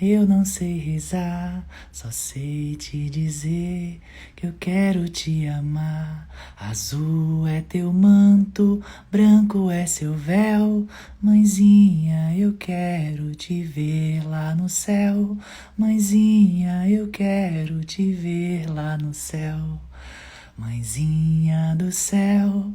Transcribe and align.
Eu 0.00 0.28
não 0.28 0.44
sei 0.44 0.78
rezar, 0.78 1.66
só 1.90 2.08
sei 2.12 2.76
te 2.76 3.10
dizer 3.10 4.00
que 4.36 4.46
eu 4.46 4.54
quero 4.60 5.08
te 5.08 5.48
amar. 5.48 6.28
Azul 6.56 7.48
é 7.48 7.62
teu 7.62 7.92
manto, 7.92 8.80
branco 9.10 9.68
é 9.68 9.86
seu 9.86 10.14
véu. 10.14 10.86
Mãezinha, 11.20 12.32
eu 12.36 12.52
quero 12.52 13.34
te 13.34 13.64
ver 13.64 14.24
lá 14.24 14.54
no 14.54 14.68
céu. 14.68 15.36
Mãezinha, 15.76 16.88
eu 16.88 17.08
quero 17.08 17.84
te 17.84 18.12
ver 18.12 18.70
lá 18.70 18.96
no 18.96 19.12
céu. 19.12 19.80
Mãezinha 20.56 21.74
do 21.76 21.90
céu, 21.90 22.72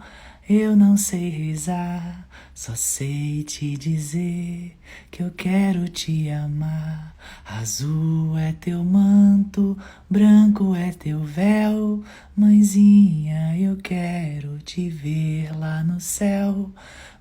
eu 0.49 0.75
não 0.75 0.97
sei 0.97 1.29
rezar, 1.29 2.27
só 2.53 2.75
sei 2.75 3.43
te 3.43 3.75
dizer 3.75 4.77
que 5.09 5.23
eu 5.23 5.31
quero 5.31 5.89
te 5.89 6.29
amar. 6.29 7.15
Azul 7.45 8.37
é 8.37 8.53
teu 8.53 8.83
manto, 8.83 9.75
branco 10.07 10.75
é 10.75 10.91
teu 10.91 11.23
véu. 11.23 12.03
Mãezinha, 12.35 13.57
eu 13.57 13.77
quero 13.77 14.59
te 14.59 14.87
ver 14.87 15.51
lá 15.57 15.83
no 15.83 15.99
céu. 15.99 16.71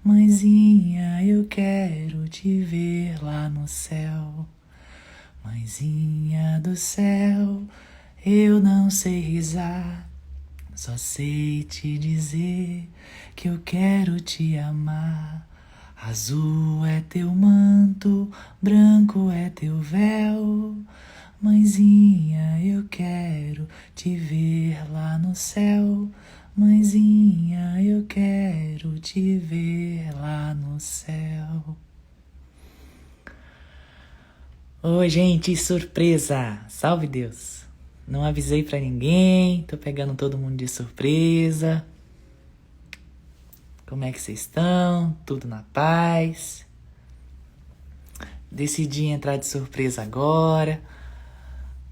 Mãezinha, 0.04 1.24
eu 1.24 1.46
quero 1.46 2.28
te 2.28 2.62
ver 2.62 3.22
lá 3.22 3.48
no 3.48 3.66
céu. 3.66 4.46
Mãezinha 5.42 6.60
do 6.60 6.76
céu, 6.76 7.62
eu 8.24 8.60
não 8.60 8.90
sei 8.90 9.20
rezar 9.20 10.12
só 10.82 10.96
sei 10.96 11.62
te 11.62 11.96
dizer 11.96 12.88
que 13.42 13.48
eu 13.48 13.58
quero 13.64 14.20
te 14.20 14.56
amar. 14.56 15.48
Azul 16.00 16.86
é 16.86 17.02
teu 17.08 17.28
manto, 17.34 18.30
branco 18.62 19.32
é 19.32 19.50
teu 19.50 19.78
véu. 19.78 20.76
Mãezinha, 21.40 22.64
eu 22.64 22.84
quero 22.84 23.66
te 23.96 24.14
ver 24.14 24.88
lá 24.92 25.18
no 25.18 25.34
céu. 25.34 26.08
Mãezinha, 26.56 27.82
eu 27.82 28.04
quero 28.04 29.00
te 29.00 29.38
ver 29.38 30.14
lá 30.14 30.54
no 30.54 30.78
céu. 30.78 31.76
Oi, 34.84 35.08
gente, 35.08 35.56
surpresa! 35.56 36.60
Salve 36.68 37.08
Deus! 37.08 37.64
Não 38.06 38.24
avisei 38.24 38.62
para 38.62 38.78
ninguém, 38.78 39.64
tô 39.64 39.76
pegando 39.76 40.14
todo 40.14 40.38
mundo 40.38 40.54
de 40.58 40.68
surpresa. 40.68 41.84
Como 43.86 44.04
é 44.04 44.12
que 44.12 44.20
vocês 44.20 44.40
estão? 44.40 45.16
Tudo 45.26 45.46
na 45.46 45.64
paz? 45.72 46.64
Decidi 48.50 49.06
entrar 49.06 49.36
de 49.36 49.46
surpresa 49.46 50.02
agora 50.02 50.80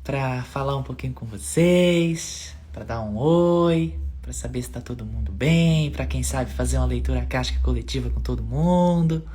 para 0.03 0.43
falar 0.45 0.77
um 0.77 0.83
pouquinho 0.83 1.13
com 1.13 1.27
vocês, 1.27 2.57
para 2.73 2.85
dar 2.85 3.01
um 3.03 3.17
oi, 3.17 3.99
para 4.23 4.33
saber 4.33 4.63
se 4.63 4.69
está 4.69 4.81
todo 4.81 5.05
mundo 5.05 5.31
bem, 5.31 5.91
para 5.91 6.07
quem 6.07 6.23
sabe 6.23 6.51
fazer 6.51 6.79
uma 6.79 6.87
leitura 6.87 7.25
casca 7.27 7.59
coletiva 7.61 8.09
com 8.11 8.21
todo 8.21 8.43
mundo, 8.43 9.27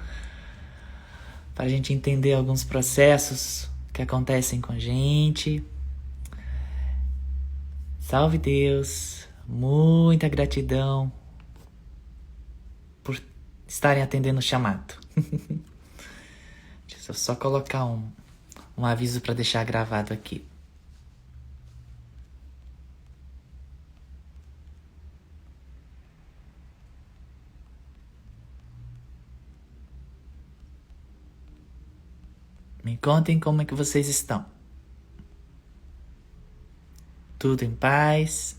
para 1.53 1.65
a 1.65 1.69
gente 1.69 1.93
entender 1.93 2.33
alguns 2.33 2.63
processos 2.63 3.69
que 3.93 4.01
acontecem 4.01 4.59
com 4.59 4.73
a 4.73 4.79
gente. 4.79 5.63
Salve 7.99 8.37
Deus, 8.37 9.27
muita 9.47 10.27
gratidão 10.27 11.11
estarem 13.67 14.03
atendendo 14.03 14.39
o 14.39 14.41
chamado. 14.41 14.95
Deixa 16.87 17.11
eu 17.11 17.13
só 17.13 17.35
colocar 17.35 17.85
um, 17.85 18.09
um 18.77 18.85
aviso 18.85 19.21
para 19.21 19.33
deixar 19.33 19.63
gravado 19.63 20.13
aqui. 20.13 20.45
Me 32.83 32.97
contem 32.97 33.39
como 33.39 33.61
é 33.61 33.65
que 33.65 33.73
vocês 33.73 34.07
estão. 34.07 34.45
tudo 37.45 37.63
em 37.63 37.75
paz. 37.75 38.57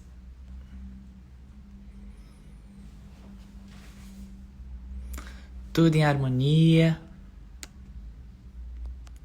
Tudo 5.77 5.95
em 5.95 6.05
harmonia. 6.07 6.99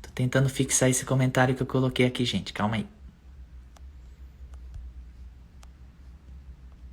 Tô 0.02 0.10
tentando 0.14 0.50
fixar 0.50 0.90
esse 0.90 1.06
comentário 1.06 1.56
que 1.56 1.64
eu 1.64 1.66
coloquei 1.66 2.06
aqui, 2.06 2.26
gente. 2.26 2.52
Calma 2.52 2.76
aí. 2.76 2.86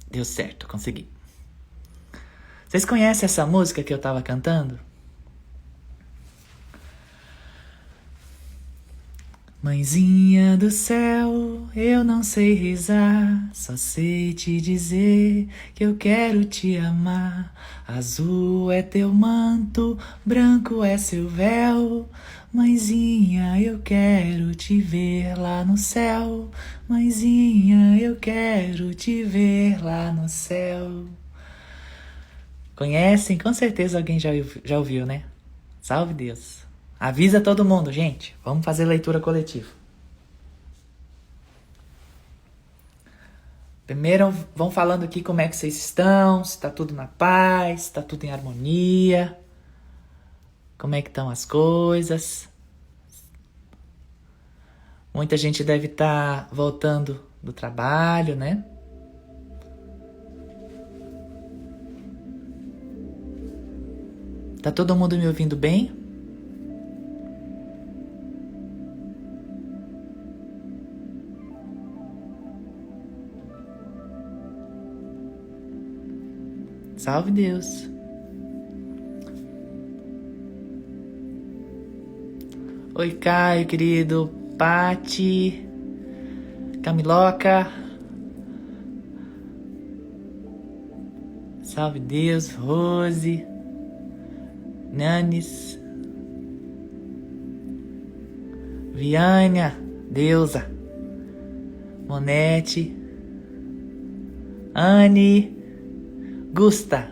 Deu 0.09 0.25
certo, 0.25 0.69
consegui. 0.69 1.09
Vocês 2.69 2.85
conhecem 2.85 3.25
essa 3.25 3.45
música 3.45 3.83
que 3.83 3.93
eu 3.93 4.01
tava 4.01 4.23
cantando? 4.23 4.79
Mãezinha 9.61 10.57
do 10.57 10.71
céu, 10.71 11.67
eu 11.75 12.05
não 12.05 12.23
sei 12.23 12.55
rezar, 12.55 13.51
só 13.53 13.77
sei 13.77 14.33
te 14.33 14.61
dizer 14.61 15.49
que 15.75 15.85
eu 15.85 15.97
quero 15.97 16.45
te 16.45 16.77
amar. 16.77 17.53
Azul 17.85 18.71
é 18.71 18.83
teu 18.83 19.13
manto, 19.13 19.99
branco 20.25 20.85
é 20.85 20.97
seu 20.97 21.29
véu. 21.29 22.09
Mãezinha, 22.53 23.61
eu 23.61 23.81
quero 23.81 24.55
te 24.55 24.81
ver 24.81 25.37
lá 25.37 25.65
no 25.65 25.77
céu. 25.77 26.49
Mãezinha, 26.89 27.99
eu 28.01 28.15
quero 28.15 28.95
te 28.95 29.25
ver 29.25 29.83
lá 29.83 30.13
no 30.13 30.29
céu. 30.29 31.07
Conhecem? 32.77 33.37
Com 33.37 33.53
certeza 33.53 33.99
alguém 33.99 34.21
já, 34.21 34.31
já 34.65 34.79
ouviu, 34.79 35.05
né? 35.05 35.25
Salve 35.83 36.15
Deus! 36.15 36.68
Avisa 36.99 37.41
todo 37.41 37.65
mundo, 37.65 37.93
gente. 37.93 38.35
Vamos 38.45 38.65
fazer 38.65 38.85
leitura 38.85 39.21
coletiva. 39.21 39.71
Primeiro, 43.87 44.35
vão 44.55 44.71
falando 44.71 45.05
aqui 45.05 45.23
como 45.23 45.41
é 45.41 45.49
que 45.49 45.57
vocês 45.57 45.77
estão, 45.77 46.45
se 46.45 46.57
está 46.57 46.69
tudo 46.69 46.93
na 46.93 47.07
paz, 47.07 47.83
se 47.83 47.87
está 47.87 48.03
tudo 48.03 48.25
em 48.25 48.31
harmonia, 48.31 49.39
como 50.77 50.95
é 50.95 51.01
que 51.01 51.09
estão 51.09 51.31
as 51.31 51.47
coisas. 51.47 52.49
Muita 55.15 55.37
gente 55.39 55.65
deve 55.65 55.87
estar 55.87 56.49
tá 56.49 56.55
voltando 56.55 57.25
do 57.43 57.53
trabalho, 57.53 58.37
né? 58.37 58.63
Tá 64.63 64.71
todo 64.71 64.95
mundo 64.95 65.17
me 65.17 65.27
ouvindo 65.27 65.57
bem? 65.57 65.98
Salve 77.09 77.31
Deus. 77.31 77.89
Oi, 82.95 83.13
Caio, 83.13 83.67
querido. 83.67 84.31
Pati. 84.59 85.67
Camiloca. 86.83 87.67
Salve 91.63 91.99
Deus, 91.99 92.53
Rose. 92.53 93.43
Nanis. 94.93 95.81
Viânia, 98.93 99.73
Deusa. 100.11 100.71
Monete. 102.07 102.95
Anne. 104.75 105.58
Gusta, 106.59 107.09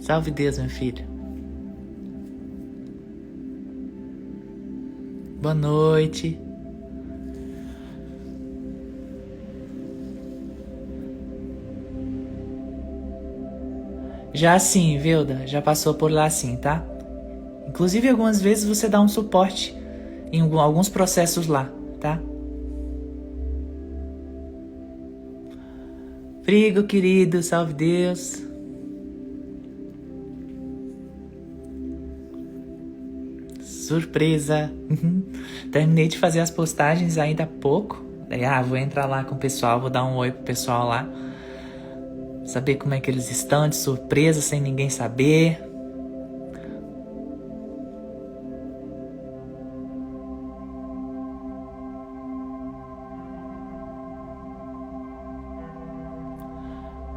salve 0.00 0.30
Deus, 0.30 0.58
meu 0.58 0.70
filho. 0.70 1.04
Boa 5.42 5.52
noite. 5.52 6.40
Já 14.32 14.58
sim, 14.58 14.96
Vilda, 14.96 15.46
já 15.46 15.60
passou 15.60 15.92
por 15.92 16.10
lá 16.10 16.30
sim, 16.30 16.56
tá? 16.56 16.82
Inclusive, 17.68 18.08
algumas 18.08 18.40
vezes 18.40 18.64
você 18.64 18.88
dá 18.88 19.02
um 19.02 19.08
suporte 19.08 19.76
em 20.32 20.40
alguns 20.40 20.88
processos 20.88 21.46
lá, 21.46 21.70
tá? 22.00 22.18
Frigo, 26.42 26.84
querido, 26.84 27.42
salve 27.42 27.74
Deus. 27.74 28.47
Surpresa. 33.88 34.70
Uhum. 34.90 35.22
Terminei 35.72 36.08
de 36.08 36.18
fazer 36.18 36.40
as 36.40 36.50
postagens 36.50 37.18
ainda 37.18 37.44
há 37.44 37.46
pouco. 37.46 38.04
Daí, 38.28 38.44
ah, 38.44 38.60
vou 38.60 38.76
entrar 38.76 39.06
lá 39.06 39.24
com 39.24 39.34
o 39.34 39.38
pessoal, 39.38 39.80
vou 39.80 39.88
dar 39.88 40.04
um 40.04 40.16
oi 40.16 40.30
pro 40.30 40.42
pessoal 40.42 40.86
lá. 40.88 41.08
Saber 42.44 42.76
como 42.76 42.94
é 42.94 43.00
que 43.00 43.10
eles 43.10 43.30
estão, 43.30 43.68
de 43.68 43.76
surpresa, 43.76 44.40
sem 44.40 44.60
ninguém 44.60 44.90
saber. 44.90 45.62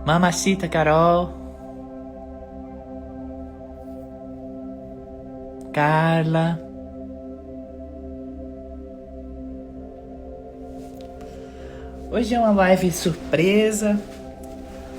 Mamacita 0.05 0.67
Carol. 0.67 1.40
Carla. 5.71 6.59
Hoje 12.11 12.35
é 12.35 12.39
uma 12.39 12.51
live 12.51 12.91
surpresa. 12.91 13.99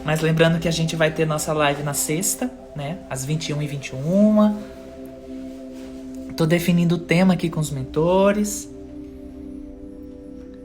Mas 0.05 0.21
lembrando 0.21 0.59
que 0.59 0.67
a 0.67 0.73
gente 0.73 0.97
vai 0.97 1.11
ter 1.11 1.27
nossa 1.27 1.53
live 1.53 1.83
na 1.83 1.95
sexta, 1.95 2.51
né? 2.75 2.99
Às 3.09 3.25
21 3.25 3.63
e 3.63 3.67
21 3.67 4.73
Tô 6.37 6.47
definindo 6.47 6.95
o 6.95 6.99
tema 6.99 7.35
aqui 7.35 7.51
com 7.51 7.61
os 7.61 7.71
mentores. 7.71 8.69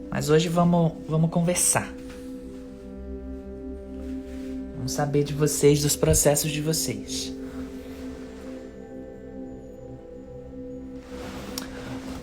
Mas 0.09 0.29
hoje 0.29 0.47
vamos, 0.47 0.93
vamos 1.07 1.29
conversar. 1.29 1.93
Vamos 4.77 4.93
saber 4.93 5.23
de 5.23 5.33
vocês, 5.33 5.81
dos 5.81 5.95
processos 5.95 6.49
de 6.51 6.61
vocês. 6.61 7.36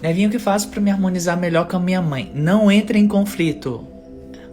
Nevinho, 0.04 0.28
o 0.28 0.30
que 0.30 0.38
faço 0.38 0.68
para 0.68 0.82
me 0.82 0.90
harmonizar 0.90 1.34
melhor 1.34 1.66
com 1.66 1.78
a 1.78 1.80
minha 1.80 2.02
mãe? 2.02 2.30
Não 2.34 2.70
entre 2.70 2.98
em 2.98 3.08
conflito, 3.08 3.88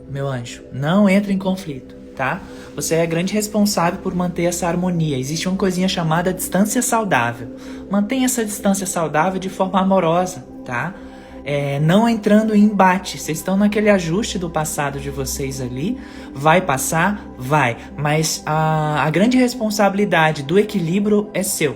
meu 0.09 0.25
anjo. 0.25 0.63
Não 0.71 1.09
entre 1.09 1.33
em 1.33 1.37
conflito, 1.37 1.93
tá? 2.15 2.39
Você 2.73 2.95
é 2.95 3.05
grande 3.05 3.33
responsável 3.33 3.99
por 3.99 4.15
manter 4.15 4.43
essa 4.43 4.65
harmonia. 4.65 5.19
Existe 5.19 5.49
uma 5.49 5.57
coisinha 5.57 5.89
chamada 5.89 6.33
distância 6.33 6.81
saudável. 6.81 7.49
Mantenha 7.89 8.27
essa 8.27 8.45
distância 8.45 8.87
saudável 8.87 9.41
de 9.41 9.49
forma 9.49 9.81
amorosa, 9.81 10.41
tá? 10.63 10.95
É, 11.43 11.81
não 11.81 12.07
entrando 12.07 12.55
em 12.55 12.63
embate. 12.63 13.17
Vocês 13.17 13.39
estão 13.39 13.57
naquele 13.57 13.89
ajuste 13.89 14.39
do 14.39 14.49
passado 14.49 15.01
de 15.01 15.09
vocês 15.09 15.59
ali. 15.59 15.99
Vai 16.33 16.61
passar? 16.61 17.27
Vai. 17.37 17.75
Mas 17.97 18.41
a, 18.45 19.03
a 19.03 19.09
grande 19.09 19.35
responsabilidade 19.35 20.43
do 20.43 20.57
equilíbrio 20.57 21.29
é 21.33 21.43
seu, 21.43 21.75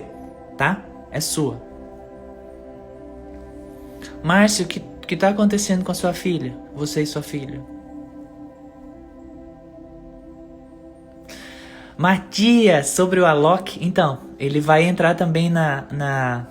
tá? 0.56 0.82
É 1.10 1.20
sua. 1.20 1.65
Márcio, 4.26 4.64
o 4.64 4.68
que, 4.68 4.80
que 5.06 5.14
está 5.14 5.28
acontecendo 5.28 5.84
com 5.84 5.92
a 5.92 5.94
sua 5.94 6.12
filha? 6.12 6.52
Você 6.74 7.00
e 7.00 7.06
sua 7.06 7.22
filha? 7.22 7.60
Matias, 11.96 12.88
sobre 12.88 13.20
o 13.20 13.24
Alok, 13.24 13.78
então, 13.80 14.18
ele 14.36 14.58
vai 14.58 14.82
entrar 14.82 15.14
também 15.14 15.48
na, 15.48 15.84
na, 15.92 16.46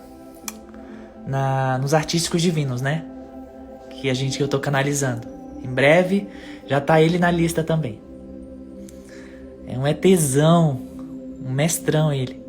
na, 1.28 1.78
nos 1.80 1.94
artísticos 1.94 2.42
divinos, 2.42 2.82
né? 2.82 3.04
Que 3.90 4.10
a 4.10 4.14
gente 4.14 4.38
que 4.38 4.44
eu 4.44 4.48
tô 4.48 4.58
canalizando. 4.58 5.28
Em 5.62 5.68
breve 5.68 6.30
já 6.66 6.80
tá 6.80 7.02
ele 7.02 7.20
na 7.20 7.30
lista 7.30 7.62
também. 7.62 8.00
É 9.68 9.78
um 9.78 9.86
ETzão, 9.86 10.80
um 11.46 11.52
mestrão 11.52 12.14
ele. 12.14 12.42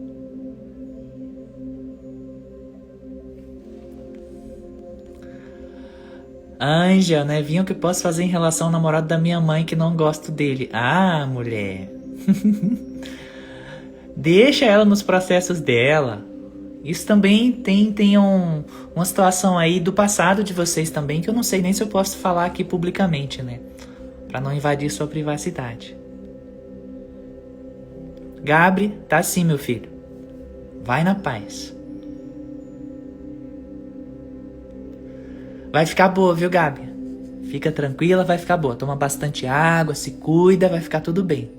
Anja, 6.58 7.24
né? 7.24 7.42
Vinha 7.42 7.62
o 7.62 7.64
que 7.64 7.74
posso 7.74 8.02
fazer 8.02 8.24
em 8.24 8.28
relação 8.28 8.68
ao 8.68 8.72
namorado 8.72 9.06
da 9.06 9.18
minha 9.18 9.40
mãe 9.40 9.64
que 9.64 9.76
não 9.76 9.94
gosto 9.94 10.32
dele. 10.32 10.70
Ah, 10.72 11.26
mulher. 11.26 11.90
Deixa 14.16 14.64
ela 14.64 14.84
nos 14.84 15.02
processos 15.02 15.60
dela. 15.60 16.24
Isso 16.82 17.06
também 17.06 17.52
tem, 17.52 17.92
tem 17.92 18.16
um, 18.16 18.64
uma 18.94 19.04
situação 19.04 19.58
aí 19.58 19.78
do 19.78 19.92
passado 19.92 20.42
de 20.42 20.54
vocês 20.54 20.88
também 20.88 21.20
que 21.20 21.28
eu 21.28 21.34
não 21.34 21.42
sei 21.42 21.60
nem 21.60 21.72
se 21.72 21.82
eu 21.82 21.88
posso 21.88 22.16
falar 22.16 22.46
aqui 22.46 22.64
publicamente, 22.64 23.42
né? 23.42 23.60
Pra 24.28 24.40
não 24.40 24.52
invadir 24.52 24.90
sua 24.90 25.06
privacidade. 25.06 25.96
Gabri, 28.42 28.96
tá 29.08 29.22
sim, 29.22 29.44
meu 29.44 29.58
filho. 29.58 29.88
Vai 30.82 31.02
na 31.02 31.16
paz. 31.16 31.75
Vai 35.76 35.84
ficar 35.84 36.08
boa, 36.08 36.34
viu, 36.34 36.48
Gabi? 36.48 36.88
Fica 37.50 37.70
tranquila, 37.70 38.24
vai 38.24 38.38
ficar 38.38 38.56
boa. 38.56 38.74
Toma 38.74 38.96
bastante 38.96 39.46
água, 39.46 39.94
se 39.94 40.12
cuida, 40.12 40.70
vai 40.70 40.80
ficar 40.80 41.00
tudo 41.00 41.22
bem. 41.22 41.50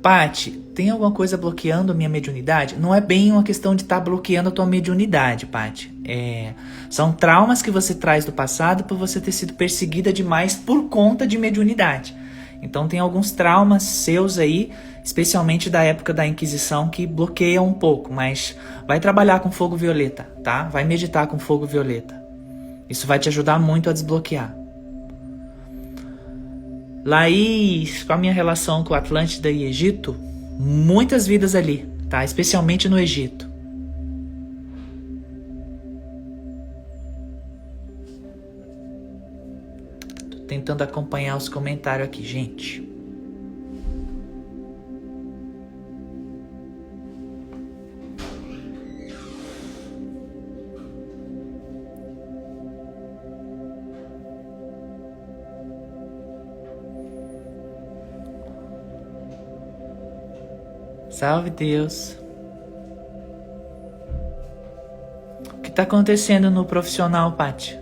Pati, 0.00 0.52
tem 0.52 0.88
alguma 0.90 1.10
coisa 1.10 1.36
bloqueando 1.36 1.90
a 1.90 1.94
minha 1.96 2.08
mediunidade? 2.08 2.76
Não 2.78 2.94
é 2.94 3.00
bem 3.00 3.32
uma 3.32 3.42
questão 3.42 3.74
de 3.74 3.82
estar 3.82 3.96
tá 3.96 4.02
bloqueando 4.02 4.50
a 4.50 4.52
tua 4.52 4.64
mediunidade, 4.64 5.46
Pati. 5.46 5.92
É, 6.04 6.54
são 6.88 7.10
traumas 7.10 7.60
que 7.60 7.72
você 7.72 7.92
traz 7.92 8.24
do 8.24 8.30
passado 8.30 8.84
por 8.84 8.96
você 8.96 9.20
ter 9.20 9.32
sido 9.32 9.54
perseguida 9.54 10.12
demais 10.12 10.54
por 10.54 10.84
conta 10.84 11.26
de 11.26 11.36
mediunidade. 11.36 12.14
Então 12.62 12.86
tem 12.86 13.00
alguns 13.00 13.32
traumas 13.32 13.82
seus 13.82 14.38
aí, 14.38 14.70
especialmente 15.04 15.68
da 15.68 15.82
época 15.82 16.12
da 16.12 16.26
Inquisição, 16.26 16.88
que 16.88 17.06
bloqueiam 17.06 17.66
um 17.66 17.72
pouco, 17.72 18.12
mas 18.12 18.56
vai 18.86 19.00
trabalhar 19.00 19.40
com 19.40 19.50
fogo 19.50 19.76
violeta, 19.76 20.24
tá? 20.42 20.64
Vai 20.64 20.84
meditar 20.84 21.26
com 21.26 21.38
fogo 21.38 21.66
violeta. 21.66 22.22
Isso 22.88 23.06
vai 23.06 23.18
te 23.18 23.28
ajudar 23.28 23.58
muito 23.58 23.90
a 23.90 23.92
desbloquear. 23.92 24.54
Laís, 27.04 28.04
com 28.04 28.12
a 28.12 28.16
minha 28.16 28.32
relação 28.32 28.84
com 28.84 28.94
Atlântida 28.94 29.50
e 29.50 29.64
Egito, 29.64 30.14
muitas 30.58 31.26
vidas 31.26 31.54
ali, 31.54 31.88
tá? 32.08 32.24
Especialmente 32.24 32.88
no 32.88 32.98
Egito. 32.98 33.52
tentando 40.52 40.82
acompanhar 40.82 41.34
os 41.34 41.48
comentários 41.48 42.06
aqui, 42.06 42.22
gente. 42.22 42.91
Salve 61.22 61.50
Deus. 61.50 62.18
O 65.54 65.60
que 65.62 65.68
está 65.68 65.84
acontecendo 65.84 66.50
no 66.50 66.64
profissional, 66.64 67.36
Paty? 67.36 67.81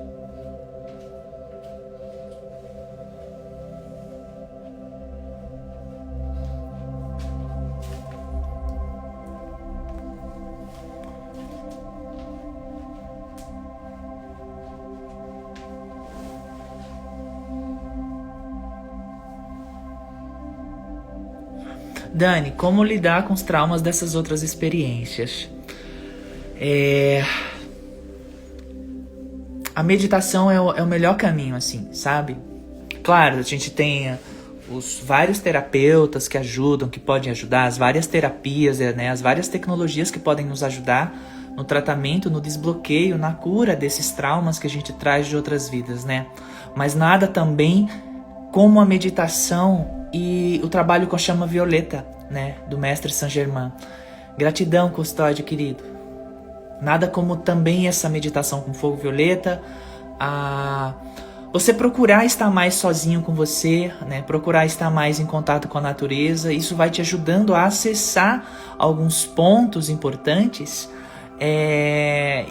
Dani, 22.21 22.51
como 22.51 22.85
lidar 22.85 23.25
com 23.25 23.33
os 23.33 23.41
traumas 23.41 23.81
dessas 23.81 24.15
outras 24.15 24.43
experiências? 24.43 25.49
É... 26.55 27.25
A 29.75 29.83
meditação 29.83 30.51
é 30.51 30.61
o, 30.61 30.71
é 30.71 30.83
o 30.83 30.87
melhor 30.87 31.17
caminho, 31.17 31.57
assim, 31.57 31.89
sabe? 31.95 32.37
Claro, 33.03 33.39
a 33.39 33.43
gente 33.43 33.71
tem 33.71 34.19
os 34.71 35.01
vários 35.03 35.39
terapeutas 35.39 36.29
que 36.29 36.37
ajudam, 36.37 36.91
que 36.91 37.01
podem 37.01 37.31
ajudar, 37.31 37.65
as 37.65 37.79
várias 37.79 38.07
terapias, 38.07 38.83
é, 38.83 38.93
né, 38.93 39.09
as 39.09 39.23
várias 39.23 39.49
tecnologias 39.49 40.11
que 40.11 40.19
podem 40.19 40.45
nos 40.45 40.63
ajudar 40.63 41.17
no 41.57 41.65
tratamento, 41.65 42.29
no 42.29 42.39
desbloqueio, 42.39 43.17
na 43.17 43.33
cura 43.33 43.75
desses 43.75 44.11
traumas 44.11 44.59
que 44.59 44.67
a 44.67 44.71
gente 44.71 44.93
traz 44.93 45.27
de 45.27 45.37
outras 45.37 45.71
vidas, 45.71 46.05
né? 46.05 46.27
Mas 46.77 46.95
nada 46.95 47.27
também 47.27 47.89
como 48.53 48.79
a 48.79 48.85
meditação 48.85 50.00
e 50.13 50.61
o 50.65 50.69
trabalho 50.69 51.07
com 51.07 51.17
a 51.17 51.19
chama 51.19 51.47
violeta, 51.47 52.05
né, 52.31 52.57
do 52.69 52.79
mestre 52.79 53.13
Saint 53.13 53.33
Germain. 53.33 53.73
Gratidão, 54.37 54.89
custódio 54.89 55.45
querido. 55.45 55.85
Nada 56.81 57.07
como 57.07 57.37
também 57.37 57.89
essa 57.89 58.09
meditação 58.09 58.61
com 58.63 58.73
fogo 58.73 58.97
violeta, 58.97 59.63
a 60.19 60.95
você 61.53 61.75
procurar 61.75 62.25
estar 62.25 62.49
mais 62.49 62.75
sozinho 62.75 63.23
com 63.23 63.35
você, 63.35 63.93
né? 64.07 64.23
Procurar 64.23 64.67
estar 64.67 64.89
mais 64.89 65.19
em 65.19 65.27
contato 65.27 65.67
com 65.67 65.79
a 65.79 65.81
natureza, 65.81 66.53
isso 66.53 66.77
vai 66.77 66.91
te 66.91 67.01
ajudando 67.01 67.55
a 67.55 67.65
acessar 67.65 68.45
alguns 68.79 69.27
pontos 69.27 69.89
importantes 69.89 70.89
É, 71.43 72.45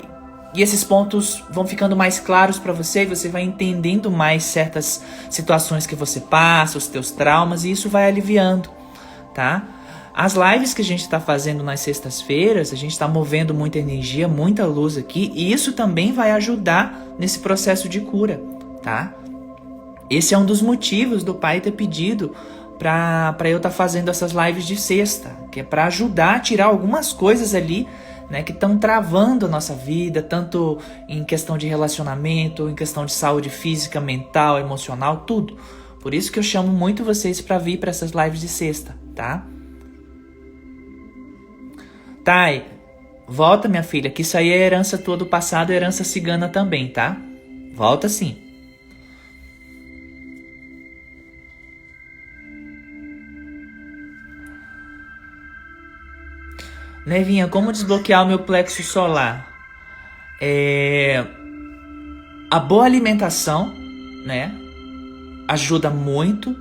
e 0.53 0.62
esses 0.62 0.84
pontos 0.84 1.44
vão 1.50 1.65
ficando 1.65 1.96
mais 1.96 2.20
claros 2.20 2.58
para 2.58 2.74
você 2.74 3.03
e 3.03 3.06
você 3.06 3.29
vai 3.29 3.44
entendendo 3.44 4.10
mais 4.10 4.44
certas 4.44 5.03
situações 5.29 5.86
que 5.86 5.96
você 5.96 6.20
passa, 6.20 6.77
os 6.77 6.88
teus 6.88 7.12
traumas, 7.12 7.63
e 7.63 7.72
isso 7.72 7.88
vai 7.88 8.08
aliviando, 8.08 8.70
tá? 9.34 9.63
As 10.13 10.34
lives 10.34 10.74
que 10.74 10.82
a 10.82 10.86
gente 10.86 11.01
está 11.01 11.20
fazendo 11.20 11.63
nas 11.63 11.79
sextas-feiras, 11.82 12.74
a 12.74 12.75
gente 12.75 12.91
está 12.91 13.08
movendo 13.08 13.53
muita 13.53 13.77
energia, 13.77 14.27
muita 14.27 14.65
luz 14.65 14.98
aqui, 14.98 15.32
e 15.36 15.53
isso 15.53 15.74
também 15.74 16.12
vai 16.12 16.32
ajudar 16.32 17.00
nesse 17.18 17.39
processo 17.39 17.88
de 17.88 18.01
cura, 18.01 18.41
tá? 18.82 19.13
Esse 20.10 20.34
é 20.34 20.38
um 20.38 20.46
dos 20.46 20.62
motivos 20.62 21.24
do 21.24 21.36
pai 21.36 21.62
ter 21.62 21.72
pedido 21.72 22.36
para 22.79 23.36
eu 23.46 23.58
estar 23.58 23.70
tá 23.70 23.75
fazendo 23.75 24.10
essas 24.10 24.32
lives 24.32 24.65
de 24.65 24.75
sexta, 24.75 25.29
que 25.51 25.60
é 25.60 25.63
para 25.63 25.86
ajudar 25.86 26.38
a 26.38 26.39
tirar 26.39 26.65
algumas 26.65 27.13
coisas 27.13 27.53
ali 27.53 27.88
né, 28.30 28.44
que 28.44 28.52
estão 28.52 28.78
travando 28.78 29.46
a 29.46 29.50
nossa 29.50 29.74
vida, 29.74 30.22
tanto 30.22 30.78
em 31.08 31.24
questão 31.24 31.58
de 31.58 31.68
relacionamento, 31.68 32.70
em 32.70 32.76
questão 32.76 33.06
de 33.06 33.12
saúde 33.12 33.50
física, 33.50 34.00
mental, 34.00 34.60
emocional, 34.60 35.24
tudo. 35.26 35.58
Por 36.00 36.14
isso 36.14 36.32
que 36.32 36.40
eu 36.40 36.44
chamo 36.44 36.70
muito 36.70 37.04
vocês 37.04 37.42
para 37.42 37.58
vir 37.58 37.78
para 37.78 37.90
essas 37.90 38.12
lives 38.12 38.40
de 38.40 38.48
sexta, 38.48 38.96
tá? 39.16 39.46
Thay, 42.24 42.66
volta 43.28 43.68
minha 43.68 43.84
filha, 43.84 44.10
que 44.10 44.22
isso 44.22 44.38
aí 44.38 44.50
é 44.50 44.58
herança 44.58 44.98
tua 44.98 45.18
do 45.18 45.26
passado, 45.26 45.72
herança 45.72 46.04
cigana 46.04 46.48
também, 46.48 46.88
tá? 46.88 47.18
Volta 47.74 48.08
sim. 48.08 48.49
Nevinha, 57.10 57.48
como 57.48 57.72
desbloquear 57.72 58.24
o 58.24 58.28
meu 58.28 58.38
plexo 58.38 58.84
solar? 58.84 59.51
É... 60.39 61.25
A 62.51 62.60
boa 62.60 62.86
alimentação, 62.86 63.74
né? 64.24 64.54
Ajuda 65.48 65.89
muito. 65.89 66.56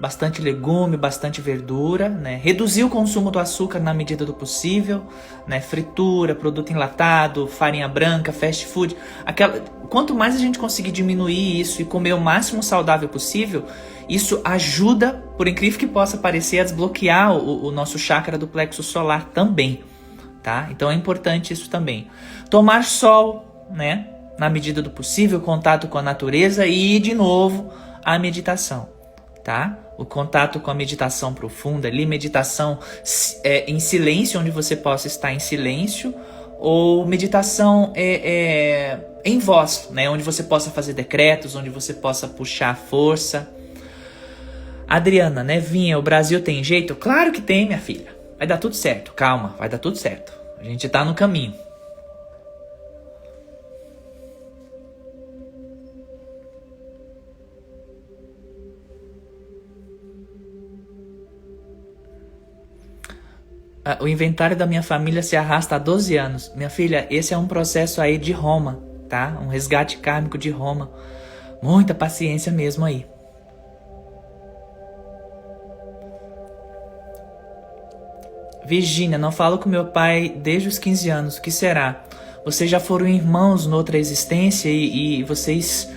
Bastante 0.00 0.40
legume, 0.40 0.96
bastante 0.96 1.40
verdura, 1.40 2.08
né? 2.08 2.40
Reduzir 2.40 2.84
o 2.84 2.88
consumo 2.88 3.32
do 3.32 3.38
açúcar 3.38 3.80
na 3.80 3.92
medida 3.92 4.24
do 4.24 4.32
possível, 4.32 5.02
né? 5.44 5.60
Fritura, 5.60 6.36
produto 6.36 6.70
enlatado, 6.70 7.48
farinha 7.48 7.88
branca, 7.88 8.32
fast 8.32 8.66
food. 8.66 8.96
Aquela... 9.26 9.60
Quanto 9.88 10.14
mais 10.14 10.36
a 10.36 10.38
gente 10.38 10.58
conseguir 10.58 10.92
diminuir 10.92 11.60
isso 11.60 11.82
e 11.82 11.84
comer 11.84 12.12
o 12.12 12.20
máximo 12.20 12.62
saudável 12.62 13.08
possível, 13.08 13.64
isso 14.08 14.40
ajuda, 14.44 15.14
por 15.36 15.48
incrível 15.48 15.78
que 15.78 15.86
possa 15.86 16.16
parecer, 16.16 16.60
a 16.60 16.64
desbloquear 16.64 17.36
o, 17.36 17.66
o 17.66 17.70
nosso 17.72 17.98
chakra 17.98 18.38
do 18.38 18.46
plexo 18.46 18.82
solar 18.82 19.30
também, 19.34 19.82
tá? 20.42 20.68
Então 20.70 20.90
é 20.90 20.94
importante 20.94 21.52
isso 21.52 21.68
também. 21.68 22.06
Tomar 22.48 22.84
sol, 22.84 23.66
né? 23.74 24.06
Na 24.38 24.48
medida 24.48 24.80
do 24.80 24.90
possível, 24.90 25.40
contato 25.40 25.88
com 25.88 25.98
a 25.98 26.02
natureza 26.02 26.66
e, 26.66 27.00
de 27.00 27.14
novo, 27.14 27.72
a 28.04 28.16
meditação, 28.16 28.88
tá? 29.42 29.76
O 29.98 30.06
contato 30.06 30.60
com 30.60 30.70
a 30.70 30.74
meditação 30.74 31.34
profunda 31.34 31.88
ali, 31.88 32.06
meditação 32.06 32.78
é, 33.44 33.70
em 33.70 33.78
silêncio, 33.80 34.40
onde 34.40 34.50
você 34.50 34.76
possa 34.76 35.08
estar 35.08 35.34
em 35.34 35.40
silêncio, 35.40 36.14
ou 36.58 37.04
meditação 37.04 37.92
é, 37.94 38.14
é, 38.14 39.00
em 39.24 39.38
voz, 39.38 39.88
né? 39.90 40.08
Onde 40.08 40.22
você 40.22 40.44
possa 40.44 40.70
fazer 40.70 40.94
decretos, 40.94 41.54
onde 41.54 41.68
você 41.68 41.92
possa 41.92 42.26
puxar 42.28 42.76
força, 42.76 43.48
Adriana, 44.88 45.44
Nevinha, 45.44 45.98
o 45.98 46.02
Brasil 46.02 46.40
tem 46.40 46.64
jeito? 46.64 46.94
Claro 46.94 47.30
que 47.30 47.42
tem, 47.42 47.66
minha 47.66 47.78
filha. 47.78 48.16
Vai 48.38 48.46
dar 48.46 48.56
tudo 48.56 48.74
certo, 48.74 49.12
calma, 49.12 49.54
vai 49.58 49.68
dar 49.68 49.78
tudo 49.78 49.98
certo. 49.98 50.32
A 50.58 50.64
gente 50.64 50.88
tá 50.88 51.04
no 51.04 51.14
caminho. 51.14 51.54
O 64.00 64.08
inventário 64.08 64.56
da 64.56 64.66
minha 64.66 64.82
família 64.82 65.22
se 65.22 65.36
arrasta 65.36 65.76
há 65.76 65.78
12 65.78 66.16
anos. 66.16 66.52
Minha 66.54 66.68
filha, 66.68 67.06
esse 67.10 67.32
é 67.32 67.38
um 67.38 67.46
processo 67.46 68.00
aí 68.00 68.18
de 68.18 68.32
Roma, 68.32 68.80
tá? 69.08 69.38
Um 69.40 69.48
resgate 69.48 69.98
kármico 69.98 70.36
de 70.36 70.50
Roma. 70.50 70.90
Muita 71.62 71.94
paciência 71.94 72.52
mesmo 72.52 72.84
aí. 72.84 73.06
Virgínia, 78.66 79.16
não 79.16 79.32
falo 79.32 79.58
com 79.58 79.68
meu 79.68 79.86
pai 79.86 80.28
desde 80.28 80.68
os 80.68 80.78
15 80.78 81.08
anos. 81.08 81.36
O 81.38 81.42
que 81.42 81.50
será? 81.50 82.04
Vocês 82.44 82.70
já 82.70 82.78
foram 82.78 83.08
irmãos 83.08 83.66
noutra 83.66 83.96
existência 83.96 84.68
e, 84.68 85.20
e 85.20 85.22
vocês 85.22 85.90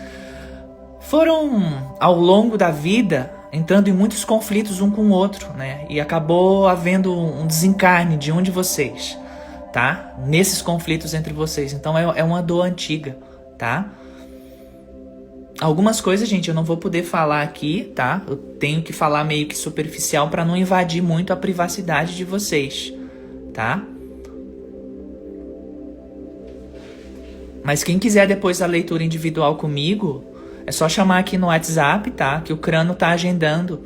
foram 1.01 1.93
ao 1.99 2.15
longo 2.15 2.57
da 2.57 2.71
vida 2.71 3.40
entrando 3.51 3.89
em 3.89 3.93
muitos 3.93 4.23
conflitos 4.23 4.79
um 4.79 4.89
com 4.89 5.01
o 5.01 5.09
outro, 5.09 5.51
né? 5.53 5.85
E 5.89 5.99
acabou 5.99 6.67
havendo 6.67 7.13
um 7.13 7.45
desencarne 7.45 8.17
de 8.17 8.31
um 8.31 8.41
de 8.41 8.49
vocês, 8.49 9.17
tá? 9.73 10.15
Nesses 10.25 10.61
conflitos 10.61 11.13
entre 11.13 11.33
vocês. 11.33 11.73
Então 11.73 11.97
é, 11.97 12.19
é 12.19 12.23
uma 12.23 12.41
dor 12.41 12.63
antiga, 12.63 13.17
tá? 13.57 13.91
Algumas 15.59 16.01
coisas, 16.01 16.27
gente, 16.27 16.49
eu 16.49 16.55
não 16.55 16.63
vou 16.63 16.77
poder 16.77 17.03
falar 17.03 17.43
aqui, 17.43 17.91
tá? 17.93 18.21
Eu 18.27 18.35
tenho 18.35 18.81
que 18.81 18.93
falar 18.93 19.23
meio 19.23 19.45
que 19.45 19.55
superficial 19.55 20.29
para 20.29 20.45
não 20.45 20.57
invadir 20.57 21.03
muito 21.03 21.31
a 21.31 21.35
privacidade 21.35 22.15
de 22.15 22.23
vocês, 22.23 22.91
tá? 23.53 23.83
Mas 27.63 27.83
quem 27.83 27.99
quiser 27.99 28.27
depois 28.27 28.61
a 28.61 28.65
leitura 28.65 29.03
individual 29.03 29.55
comigo, 29.55 30.23
é 30.65 30.71
só 30.71 30.87
chamar 30.87 31.19
aqui 31.19 31.37
no 31.37 31.47
WhatsApp, 31.47 32.11
tá? 32.11 32.41
Que 32.41 32.53
o 32.53 32.57
Crano 32.57 32.93
tá 32.93 33.09
agendando. 33.09 33.83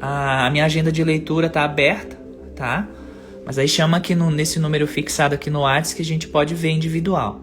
A 0.00 0.50
minha 0.50 0.64
agenda 0.64 0.90
de 0.90 1.02
leitura 1.04 1.48
tá 1.48 1.62
aberta, 1.62 2.16
tá? 2.56 2.88
Mas 3.44 3.58
aí 3.58 3.68
chama 3.68 3.96
aqui 3.96 4.14
no, 4.14 4.30
nesse 4.30 4.58
número 4.58 4.86
fixado 4.86 5.34
aqui 5.34 5.50
no 5.50 5.60
WhatsApp 5.60 5.96
que 5.96 6.02
a 6.02 6.04
gente 6.04 6.28
pode 6.28 6.54
ver 6.54 6.70
individual. 6.70 7.40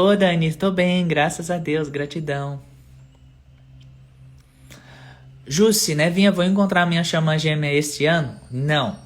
Ô 0.00 0.16
Dani, 0.16 0.46
estou 0.46 0.72
bem, 0.72 1.06
graças 1.06 1.50
a 1.50 1.58
Deus, 1.58 1.90
gratidão. 1.90 2.62
Jussi, 5.46 5.94
né, 5.94 6.08
Vinha, 6.08 6.32
vou 6.32 6.42
encontrar 6.42 6.86
minha 6.86 7.04
chama 7.04 7.38
gêmea 7.38 7.74
este 7.74 8.06
ano? 8.06 8.40
Não. 8.50 8.96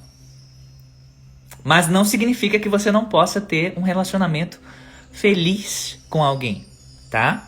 Mas 1.65 1.89
não 1.89 2.05
significa 2.05 2.57
que 2.57 2.69
você 2.69 2.93
não 2.93 3.03
possa 3.03 3.41
ter 3.41 3.77
um 3.77 3.81
relacionamento 3.81 4.57
feliz 5.11 5.99
com 6.09 6.23
alguém, 6.23 6.65
tá? 7.11 7.45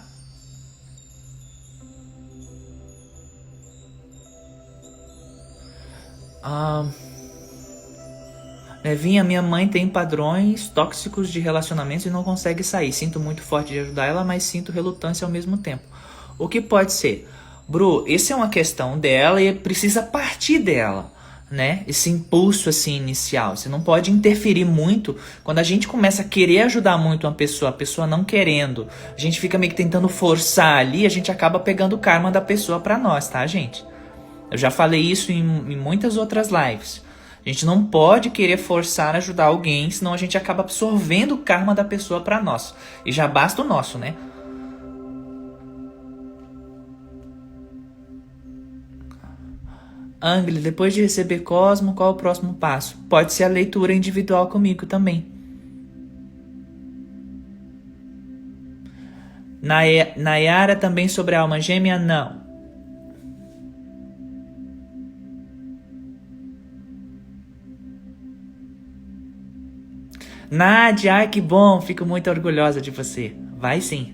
Ah. 8.88 8.90
Nevinha, 8.90 9.24
minha 9.24 9.42
mãe 9.42 9.68
tem 9.68 9.88
padrões 9.88 10.70
tóxicos 10.70 11.30
de 11.30 11.40
relacionamentos 11.40 12.06
e 12.06 12.10
não 12.10 12.24
consegue 12.24 12.64
sair. 12.64 12.94
Sinto 12.94 13.20
muito 13.20 13.42
forte 13.42 13.74
de 13.74 13.80
ajudar 13.80 14.06
ela, 14.06 14.24
mas 14.24 14.44
sinto 14.44 14.72
relutância 14.72 15.26
ao 15.26 15.32
mesmo 15.32 15.58
tempo. 15.58 15.84
O 16.40 16.48
que 16.48 16.62
pode 16.62 16.94
ser? 16.94 17.28
Bru, 17.68 18.06
isso 18.08 18.32
é 18.32 18.36
uma 18.36 18.48
questão 18.48 18.98
dela 18.98 19.42
e 19.42 19.54
precisa 19.54 20.02
partir 20.02 20.60
dela, 20.60 21.12
né? 21.52 21.84
Esse 21.86 22.10
impulso 22.10 22.70
assim 22.70 22.96
inicial. 22.96 23.58
Você 23.58 23.68
não 23.68 23.82
pode 23.82 24.10
interferir 24.10 24.64
muito 24.64 25.18
quando 25.44 25.60
a 25.60 25.64
gente 25.64 25.88
começa 25.88 26.22
a 26.22 26.26
querer 26.26 26.62
ajudar 26.62 26.98
muito 26.98 27.28
uma 27.28 27.34
pessoa, 27.34 27.70
a 27.70 27.74
pessoa 27.74 28.08
não 28.08 28.24
querendo. 28.24 28.88
A 29.16 29.20
gente 29.20 29.40
fica 29.40 29.58
meio 29.58 29.72
que 29.72 29.78
tentando 29.78 30.08
forçar 30.08 30.78
ali, 30.78 31.06
a 31.06 31.10
gente 31.10 31.30
acaba 31.30 31.60
pegando 31.60 31.98
o 31.98 32.00
karma 32.00 32.32
da 32.32 32.40
pessoa 32.40 32.80
para 32.80 32.98
nós, 32.98 33.28
tá, 33.28 33.46
gente? 33.46 33.84
Eu 34.50 34.58
já 34.58 34.72
falei 34.72 35.02
isso 35.02 35.32
em, 35.32 35.40
em 35.40 35.76
muitas 35.76 36.16
outras 36.16 36.50
lives. 36.50 37.06
A 37.48 37.50
gente 37.50 37.66
não 37.66 37.86
pode 37.86 38.30
querer 38.30 38.58
forçar 38.58 39.16
a 39.16 39.20
ajudar 39.20 39.46
alguém, 39.46 39.90
senão 39.90 40.14
a 40.14 40.18
gente 40.18 40.38
acaba 40.38 40.64
absorvendo 40.64 41.36
o 41.36 41.38
karma 41.38 41.74
da 41.74 41.86
pessoa 41.86 42.20
para 42.20 42.44
nós. 42.44 42.76
E 43.06 43.12
já 43.14 43.26
basta 43.26 43.62
o 43.62 43.66
nosso, 43.66 43.98
né? 43.98 44.16
Angle, 50.22 50.60
depois 50.60 50.94
de 50.94 51.02
receber 51.02 51.40
Cosmo, 51.40 51.94
qual 51.94 52.12
o 52.12 52.16
próximo 52.16 52.54
passo? 52.56 52.98
Pode 53.10 53.32
ser 53.32 53.46
a 53.46 53.48
leitura 53.48 53.94
individual 53.94 54.50
comigo 54.50 54.86
também. 54.86 55.26
Nayara 60.18 60.76
também 60.76 61.08
sobre 61.08 61.34
a 61.34 61.40
alma 61.40 61.62
gêmea? 61.62 61.98
Não. 61.98 62.47
Nádia, 70.50 71.16
ai 71.16 71.28
que 71.30 71.42
bom, 71.42 71.82
fico 71.82 72.06
muito 72.06 72.30
orgulhosa 72.30 72.80
de 72.80 72.90
você. 72.90 73.36
Vai 73.58 73.82
sim. 73.82 74.14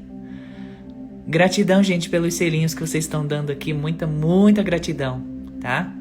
Gratidão, 1.27 1.81
gente, 1.81 2.09
pelos 2.09 2.33
selinhos 2.33 2.73
que 2.73 2.81
vocês 2.81 3.05
estão 3.05 3.25
dando 3.25 3.51
aqui. 3.51 3.73
Muita, 3.73 4.05
muita 4.05 4.61
gratidão, 4.61 5.21
tá? 5.61 5.93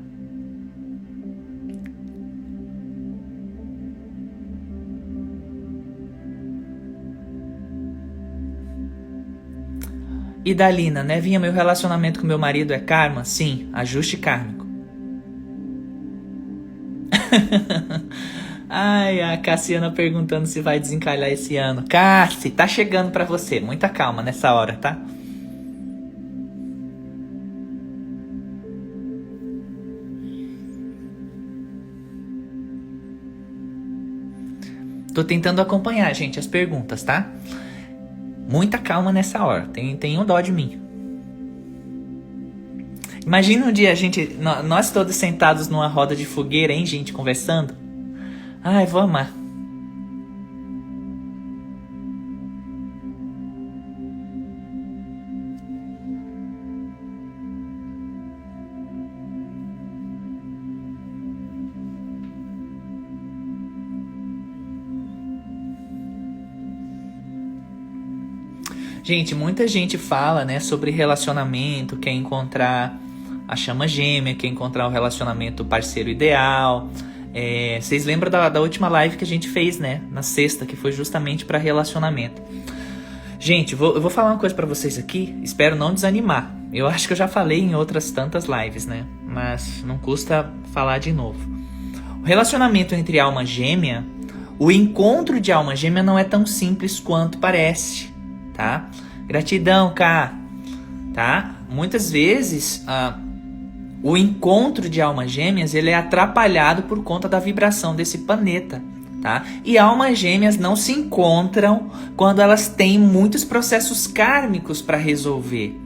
E 10.45 10.53
Dalina, 10.55 11.05
né? 11.05 11.21
Vinha 11.21 11.39
meu 11.39 11.53
relacionamento 11.53 12.21
com 12.21 12.27
meu 12.27 12.39
marido 12.39 12.73
é 12.73 12.79
karma? 12.81 13.25
Sim, 13.25 13.69
ajuste 13.73 14.17
kármico. 14.17 14.67
Ai, 18.75 19.21
a 19.21 19.37
Cassiana 19.37 19.91
perguntando 19.91 20.47
se 20.47 20.63
vai 20.63 20.81
desencalhar 20.81 21.31
esse 21.31 21.59
ano. 21.59 21.85
Cassi, 21.87 22.49
tá 22.49 22.67
chegando 22.67 23.11
para 23.11 23.23
você. 23.23 23.61
Muita 23.61 23.87
calma 23.87 24.23
nessa 24.23 24.55
hora, 24.55 24.77
tá? 24.77 24.99
Tô 35.15 35.23
tentando 35.23 35.61
acompanhar, 35.61 36.11
gente, 36.15 36.39
as 36.39 36.47
perguntas, 36.47 37.03
tá? 37.03 37.31
Muita 38.49 38.79
calma 38.79 39.13
nessa 39.13 39.45
hora. 39.45 39.67
Tem, 39.67 39.95
tem 39.99 40.19
um 40.19 40.25
dó 40.25 40.41
de 40.41 40.51
mim. 40.51 40.81
Imagina 43.27 43.67
um 43.67 43.73
dia 43.73 43.93
a 43.93 43.95
gente, 43.95 44.35
nós 44.65 44.91
todos 44.91 45.15
sentados 45.15 45.69
numa 45.69 45.89
roda 45.89 46.17
de 46.17 46.25
fogueira, 46.25 46.73
hein, 46.73 46.87
gente, 46.87 47.13
conversando. 47.13 47.82
Ai, 48.65 48.87
vou 48.87 49.01
amar. 49.01 49.43
Gente, 69.05 69.35
muita 69.35 69.67
gente 69.67 69.99
fala, 69.99 70.45
né, 70.45 70.61
sobre 70.61 70.93
relacionamento, 70.93 71.97
quer 71.97 72.13
encontrar 72.13 72.97
a 73.49 73.57
chama 73.57 73.89
gêmea, 73.89 74.35
quer 74.37 74.47
encontrar 74.47 74.87
o 74.87 74.91
relacionamento 74.91 75.65
parceiro 75.65 76.09
ideal. 76.09 76.89
É, 77.35 77.79
vocês 77.81 78.05
lembram 78.05 78.31
da, 78.31 78.49
da 78.49 78.61
última 78.61 78.89
live 78.89 79.17
que 79.17 79.25
a 79.25 79.27
gente 79.27 79.49
fez, 79.49 79.79
né? 79.79 80.03
Na 80.11 80.23
sexta, 80.23 80.67
que 80.67 80.77
foi 80.77 80.93
justamente 80.93 81.45
para 81.45 81.59
relacionamento. 81.59 82.43
Gente, 83.39 83.75
vou, 83.75 83.95
eu 83.95 84.01
vou 84.01 84.11
falar 84.11 84.31
uma 84.31 84.39
coisa 84.39 84.55
para 84.55 84.67
vocês 84.67 84.99
aqui, 84.99 85.35
espero 85.43 85.75
não 85.75 85.93
desanimar. 85.93 86.55
Eu 86.73 86.87
acho 86.87 87.07
que 87.07 87.13
eu 87.13 87.17
já 87.17 87.27
falei 87.27 87.61
em 87.61 87.75
outras 87.75 88.11
tantas 88.11 88.45
lives, 88.45 88.87
né? 88.87 89.05
Mas 89.27 89.83
não 89.85 89.99
custa 89.99 90.51
falar 90.73 90.99
de 90.99 91.13
novo. 91.13 91.41
O 92.23 92.25
relacionamento 92.25 92.95
entre 92.95 93.19
alma 93.19 93.45
gêmea, 93.45 94.05
o 94.59 94.71
encontro 94.71 95.41
de 95.41 95.51
alma 95.51 95.75
gêmea 95.75 96.03
não 96.03 96.19
é 96.19 96.25
tão 96.25 96.47
simples 96.47 97.01
quanto 97.01 97.39
parece, 97.39 98.11
tá? 98.55 98.89
Gratidão, 99.27 99.93
Cá. 99.93 100.39
Tá? 101.13 101.57
Muitas 101.69 102.11
vezes, 102.11 102.83
ah, 102.87 103.19
o 104.03 104.17
encontro 104.17 104.89
de 104.89 105.01
almas 105.01 105.31
gêmeas 105.31 105.75
ele 105.75 105.91
é 105.91 105.95
atrapalhado 105.95 106.83
por 106.83 107.03
conta 107.03 107.29
da 107.29 107.39
vibração 107.39 107.95
desse 107.95 108.19
planeta. 108.19 108.83
Tá? 109.23 109.45
E 109.65 109.79
almas 109.79 110.19
gêmeas 110.19 110.59
não 110.59 110.75
se 110.75 110.91
encontram 110.91 111.89
quando 112.17 112.41
elas 112.41 112.67
têm 112.67 112.99
muitos 112.99 113.45
processos 113.45 114.09
kármicos 114.09 114.83
para 114.83 114.97
resolver. 114.97 115.79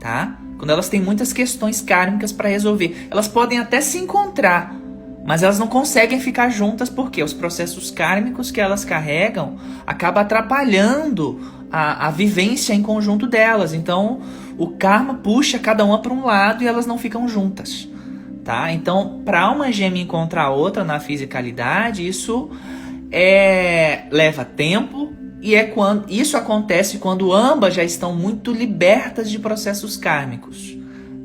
Tá? 0.00 0.38
Quando 0.56 0.70
elas 0.70 0.88
têm 0.88 1.00
muitas 1.00 1.30
questões 1.30 1.82
kármicas 1.82 2.32
para 2.32 2.48
resolver. 2.48 3.06
Elas 3.10 3.28
podem 3.28 3.58
até 3.58 3.82
se 3.82 3.98
encontrar, 3.98 4.74
mas 5.26 5.42
elas 5.42 5.58
não 5.58 5.66
conseguem 5.66 6.18
ficar 6.18 6.48
juntas 6.48 6.88
porque 6.88 7.22
os 7.22 7.34
processos 7.34 7.90
kármicos 7.90 8.50
que 8.50 8.60
elas 8.60 8.86
carregam 8.86 9.56
acabam 9.86 10.22
atrapalhando 10.22 11.38
a, 11.70 12.08
a 12.08 12.10
vivência 12.10 12.72
em 12.72 12.82
conjunto 12.82 13.26
delas. 13.26 13.72
Então, 13.74 14.20
o 14.56 14.68
karma 14.68 15.14
puxa 15.14 15.58
cada 15.58 15.84
uma 15.84 16.00
para 16.00 16.12
um 16.12 16.24
lado 16.24 16.62
e 16.62 16.66
elas 16.66 16.86
não 16.86 16.98
ficam 16.98 17.28
juntas. 17.28 17.88
Tá? 18.44 18.72
Então, 18.72 19.20
para 19.24 19.50
uma 19.50 19.70
gêmea 19.70 20.02
encontrar 20.02 20.44
a 20.44 20.50
outra 20.50 20.82
na 20.82 20.98
fisicalidade, 20.98 22.06
isso 22.06 22.50
é 23.10 24.04
leva 24.10 24.44
tempo 24.44 25.12
e 25.40 25.54
é 25.54 25.64
quando 25.64 26.10
isso 26.10 26.36
acontece 26.36 26.98
quando 26.98 27.32
ambas 27.32 27.74
já 27.74 27.84
estão 27.84 28.14
muito 28.14 28.52
libertas 28.52 29.30
de 29.30 29.38
processos 29.38 29.96
kármicos. 29.96 30.76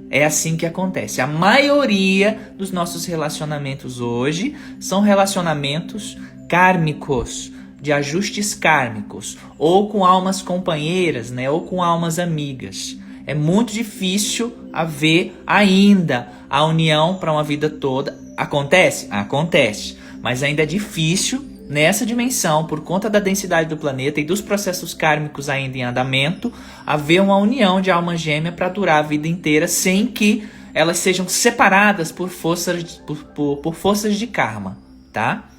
É 0.09 0.25
assim 0.25 0.55
que 0.55 0.65
acontece. 0.65 1.21
A 1.21 1.27
maioria 1.27 2.53
dos 2.55 2.71
nossos 2.71 3.05
relacionamentos 3.05 3.99
hoje 3.99 4.55
são 4.79 5.01
relacionamentos 5.01 6.17
kármicos 6.47 7.51
de 7.83 7.91
ajustes 7.91 8.55
kármicos, 8.55 9.37
ou 9.57 9.89
com 9.89 10.05
almas 10.05 10.41
companheiras, 10.41 11.29
né, 11.29 11.49
ou 11.49 11.63
com 11.63 11.83
almas 11.83 12.17
amigas. 12.17 12.97
É 13.27 13.33
muito 13.33 13.73
difícil 13.73 14.53
haver 14.71 15.35
ainda 15.45 16.29
a 16.49 16.63
união 16.65 17.15
para 17.15 17.33
uma 17.33 17.43
vida 17.43 17.69
toda. 17.69 18.17
Acontece? 18.37 19.09
Acontece. 19.11 19.97
Mas 20.21 20.41
ainda 20.41 20.63
é 20.63 20.65
difícil 20.65 21.43
nessa 21.67 22.05
dimensão, 22.05 22.65
por 22.65 22.81
conta 22.81 23.09
da 23.09 23.19
densidade 23.19 23.67
do 23.67 23.75
planeta 23.75 24.21
e 24.21 24.23
dos 24.23 24.39
processos 24.39 24.93
kármicos 24.93 25.49
ainda 25.49 25.77
em 25.77 25.83
andamento, 25.83 26.53
haver 26.87 27.21
uma 27.21 27.35
união 27.35 27.81
de 27.81 27.91
alma 27.91 28.15
gêmea 28.15 28.53
para 28.53 28.69
durar 28.69 28.99
a 28.99 29.07
vida 29.07 29.27
inteira 29.27 29.67
sem 29.67 30.07
que 30.07 30.47
elas 30.73 30.99
sejam 30.99 31.27
separadas 31.27 32.13
por 32.13 32.29
forças, 32.29 33.01
por, 33.05 33.17
por, 33.25 33.57
por 33.57 33.75
forças 33.75 34.15
de 34.15 34.25
karma, 34.25 34.77
tá? 35.11 35.49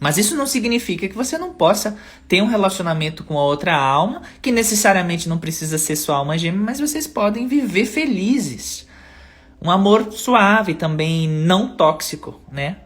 Mas 0.00 0.16
isso 0.16 0.36
não 0.36 0.46
significa 0.46 1.08
que 1.08 1.14
você 1.14 1.36
não 1.36 1.52
possa 1.52 1.96
ter 2.26 2.40
um 2.42 2.46
relacionamento 2.46 3.24
com 3.24 3.38
a 3.38 3.42
outra 3.44 3.76
alma, 3.76 4.22
que 4.40 4.52
necessariamente 4.52 5.28
não 5.28 5.38
precisa 5.38 5.76
ser 5.76 5.96
sua 5.96 6.16
alma 6.16 6.38
gêmea, 6.38 6.60
mas 6.60 6.80
vocês 6.80 7.06
podem 7.06 7.48
viver 7.48 7.84
felizes. 7.84 8.86
Um 9.60 9.70
amor 9.70 10.12
suave, 10.12 10.74
também 10.74 11.28
não 11.28 11.76
tóxico, 11.76 12.40
né? 12.50 12.76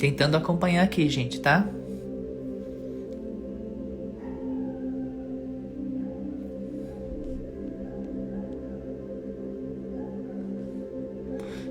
Tentando 0.00 0.34
acompanhar 0.34 0.82
aqui, 0.82 1.10
gente, 1.10 1.38
tá? 1.40 1.68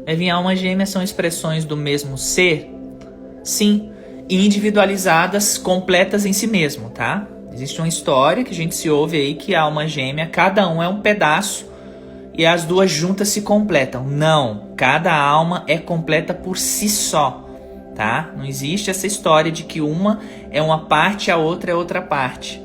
Deve 0.06 0.30
almas 0.30 0.60
gêmeas 0.60 0.90
são 0.90 1.02
expressões 1.02 1.66
do 1.66 1.76
mesmo 1.76 2.20
ser? 2.20 2.70
Sim, 3.44 3.90
individualizadas, 4.30 5.58
completas 5.58 6.24
em 6.24 6.32
si 6.32 6.46
mesmo, 6.46 6.92
tá? 6.92 7.28
Existe 7.52 7.82
uma 7.82 7.88
história 7.88 8.44
que 8.44 8.52
a 8.52 8.56
gente 8.56 8.76
se 8.76 8.92
ouve 8.92 9.18
aí 9.18 9.34
que 9.34 9.56
a 9.56 9.64
alma 9.64 9.88
gêmea, 9.88 10.28
cada 10.28 10.70
um 10.70 10.84
é 10.84 10.88
um 10.88 11.02
pedaço 11.02 11.66
e 12.38 12.46
as 12.46 12.64
duas 12.64 12.92
juntas 12.92 13.30
se 13.30 13.42
completam. 13.42 14.04
Não, 14.04 14.74
cada 14.78 15.16
alma 15.16 15.64
é 15.66 15.80
completa 15.80 16.32
por 16.32 16.60
si 16.60 16.88
só 16.88 17.49
tá? 18.00 18.32
Não 18.34 18.46
existe 18.46 18.90
essa 18.90 19.06
história 19.06 19.52
de 19.52 19.64
que 19.64 19.82
uma 19.82 20.22
é 20.52 20.62
uma 20.62 20.86
parte 20.86 21.30
a 21.30 21.36
outra 21.36 21.74
é 21.74 21.76
outra 21.76 22.02
parte, 22.02 22.64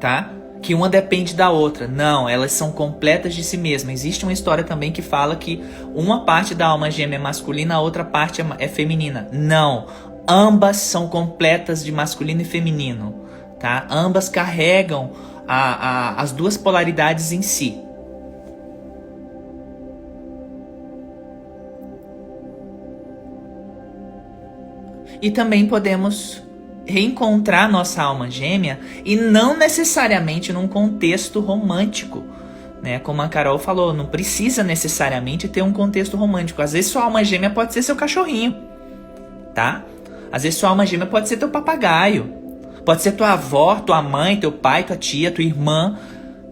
tá? 0.00 0.28
Que 0.60 0.74
uma 0.74 0.88
depende 0.88 1.36
da 1.36 1.50
outra. 1.50 1.86
Não, 1.86 2.28
elas 2.28 2.50
são 2.50 2.72
completas 2.72 3.32
de 3.32 3.44
si 3.44 3.56
mesmas. 3.56 3.94
Existe 3.94 4.24
uma 4.24 4.32
história 4.32 4.64
também 4.64 4.90
que 4.90 5.02
fala 5.02 5.36
que 5.36 5.62
uma 5.94 6.24
parte 6.24 6.52
da 6.52 6.66
alma 6.66 6.90
gêmea 6.90 7.14
é 7.14 7.18
masculina, 7.20 7.76
a 7.76 7.80
outra 7.80 8.04
parte 8.04 8.42
é, 8.42 8.46
é 8.58 8.66
feminina. 8.66 9.28
Não, 9.30 9.86
ambas 10.28 10.78
são 10.78 11.06
completas 11.06 11.84
de 11.84 11.92
masculino 11.92 12.42
e 12.42 12.44
feminino, 12.44 13.14
tá? 13.60 13.86
Ambas 13.88 14.28
carregam 14.28 15.12
a, 15.46 15.58
a, 15.58 16.20
as 16.20 16.32
duas 16.32 16.56
polaridades 16.56 17.30
em 17.30 17.40
si. 17.40 17.83
E 25.20 25.30
também 25.30 25.66
podemos 25.66 26.42
reencontrar 26.86 27.70
nossa 27.70 28.02
alma 28.02 28.30
gêmea 28.30 28.78
e 29.04 29.16
não 29.16 29.56
necessariamente 29.56 30.52
num 30.52 30.68
contexto 30.68 31.40
romântico, 31.40 32.22
Né? 32.82 32.98
Como 32.98 33.22
a 33.22 33.28
Carol 33.28 33.58
falou, 33.58 33.94
não 33.94 34.04
precisa 34.04 34.62
necessariamente 34.62 35.48
ter 35.48 35.62
um 35.62 35.72
contexto 35.72 36.18
romântico. 36.18 36.60
Às 36.60 36.74
vezes 36.74 36.90
sua 36.90 37.04
alma 37.04 37.24
gêmea 37.24 37.48
pode 37.48 37.72
ser 37.72 37.82
seu 37.82 37.96
cachorrinho, 37.96 38.54
tá? 39.54 39.82
Às 40.30 40.42
vezes 40.42 40.58
sua 40.58 40.68
alma 40.68 40.84
gêmea 40.84 41.06
pode 41.06 41.26
ser 41.26 41.38
teu 41.38 41.48
papagaio. 41.48 42.30
Pode 42.84 43.00
ser 43.00 43.12
tua 43.12 43.32
avó, 43.32 43.76
tua 43.76 44.02
mãe, 44.02 44.36
teu 44.36 44.52
pai, 44.52 44.84
tua 44.84 44.96
tia, 44.96 45.30
tua 45.30 45.42
irmã, 45.42 45.98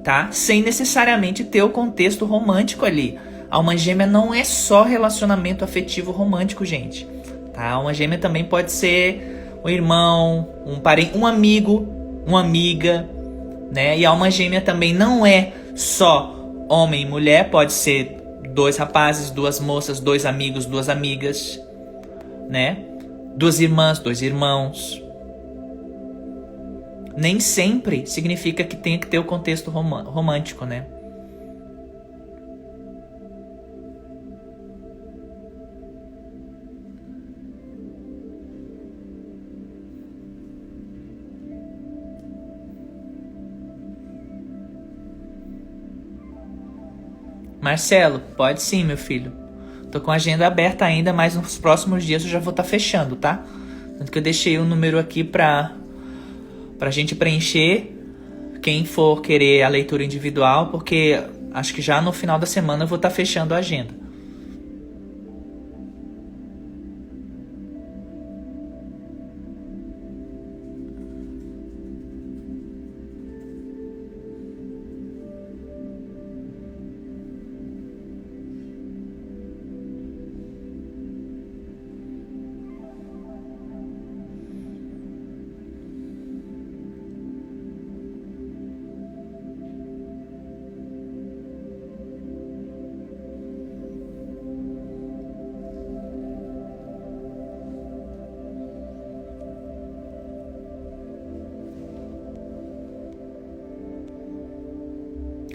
tá? 0.02 0.28
Sem 0.30 0.62
necessariamente 0.62 1.44
ter 1.44 1.62
o 1.62 1.68
contexto 1.68 2.24
romântico 2.24 2.86
ali. 2.86 3.18
A 3.50 3.56
alma 3.56 3.76
gêmea 3.76 4.06
não 4.06 4.32
é 4.32 4.42
só 4.42 4.82
relacionamento 4.82 5.62
afetivo 5.62 6.10
romântico, 6.10 6.64
gente. 6.64 7.06
Tá? 7.52 7.62
A 7.62 7.72
alma 7.72 7.92
gêmea 7.92 8.18
também 8.18 8.44
pode 8.44 8.72
ser 8.72 9.58
um 9.64 9.68
irmão, 9.68 10.48
um 10.66 10.78
parente, 10.80 11.16
um 11.16 11.26
amigo, 11.26 11.86
uma 12.26 12.40
amiga, 12.40 13.08
né? 13.70 13.98
E 13.98 14.04
a 14.04 14.10
alma 14.10 14.30
gêmea 14.30 14.60
também 14.60 14.92
não 14.94 15.24
é 15.24 15.52
só 15.74 16.34
homem 16.68 17.02
e 17.02 17.06
mulher, 17.06 17.50
pode 17.50 17.72
ser 17.72 18.16
dois 18.50 18.76
rapazes, 18.76 19.30
duas 19.30 19.60
moças, 19.60 20.00
dois 20.00 20.26
amigos, 20.26 20.66
duas 20.66 20.88
amigas, 20.88 21.60
né? 22.48 22.78
Duas 23.36 23.60
irmãs, 23.60 23.98
dois 23.98 24.22
irmãos. 24.22 25.02
Nem 27.16 27.40
sempre 27.40 28.06
significa 28.06 28.64
que 28.64 28.76
tem 28.76 28.98
que 28.98 29.06
ter 29.06 29.18
o 29.18 29.24
contexto 29.24 29.70
romântico, 29.70 30.64
né? 30.64 30.86
Marcelo, 47.62 48.20
pode 48.36 48.60
sim, 48.60 48.82
meu 48.82 48.98
filho. 48.98 49.32
Tô 49.92 50.00
com 50.00 50.10
a 50.10 50.16
agenda 50.16 50.44
aberta 50.44 50.84
ainda, 50.84 51.12
mas 51.12 51.36
nos 51.36 51.56
próximos 51.56 52.02
dias 52.02 52.24
eu 52.24 52.28
já 52.28 52.40
vou 52.40 52.50
estar 52.50 52.64
tá 52.64 52.68
fechando, 52.68 53.14
tá? 53.14 53.40
Tanto 53.96 54.10
que 54.10 54.18
eu 54.18 54.22
deixei 54.22 54.58
o 54.58 54.62
um 54.62 54.64
número 54.64 54.98
aqui 54.98 55.22
pra, 55.22 55.70
pra 56.76 56.90
gente 56.90 57.14
preencher. 57.14 57.96
Quem 58.60 58.84
for 58.84 59.22
querer 59.22 59.62
a 59.62 59.68
leitura 59.68 60.02
individual, 60.02 60.70
porque 60.70 61.22
acho 61.54 61.72
que 61.72 61.80
já 61.80 62.00
no 62.00 62.12
final 62.12 62.36
da 62.36 62.46
semana 62.46 62.82
eu 62.82 62.88
vou 62.88 62.96
estar 62.96 63.10
tá 63.10 63.14
fechando 63.14 63.54
a 63.54 63.58
agenda. 63.58 63.94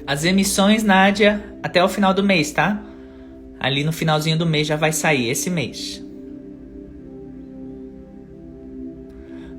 As 0.07 0.23
emissões, 0.23 0.83
Nádia, 0.83 1.43
até 1.61 1.83
o 1.83 1.89
final 1.89 2.13
do 2.13 2.23
mês, 2.23 2.53
tá? 2.53 2.81
Ali 3.59 3.83
no 3.83 3.91
finalzinho 3.91 4.37
do 4.37 4.45
mês 4.45 4.65
já 4.65 4.77
vai 4.77 4.93
sair, 4.93 5.29
esse 5.29 5.49
mês. 5.49 6.01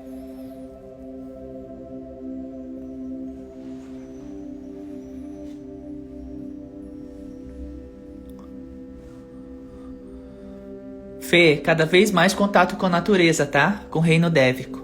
Fê, 11.29 11.59
cada 11.59 11.85
vez 11.85 12.11
mais 12.11 12.33
contato 12.33 12.77
com 12.77 12.87
a 12.87 12.89
natureza, 12.89 13.45
tá? 13.45 13.83
Com 13.91 13.99
o 13.99 14.03
reino 14.03 14.31
dévico. 14.31 14.83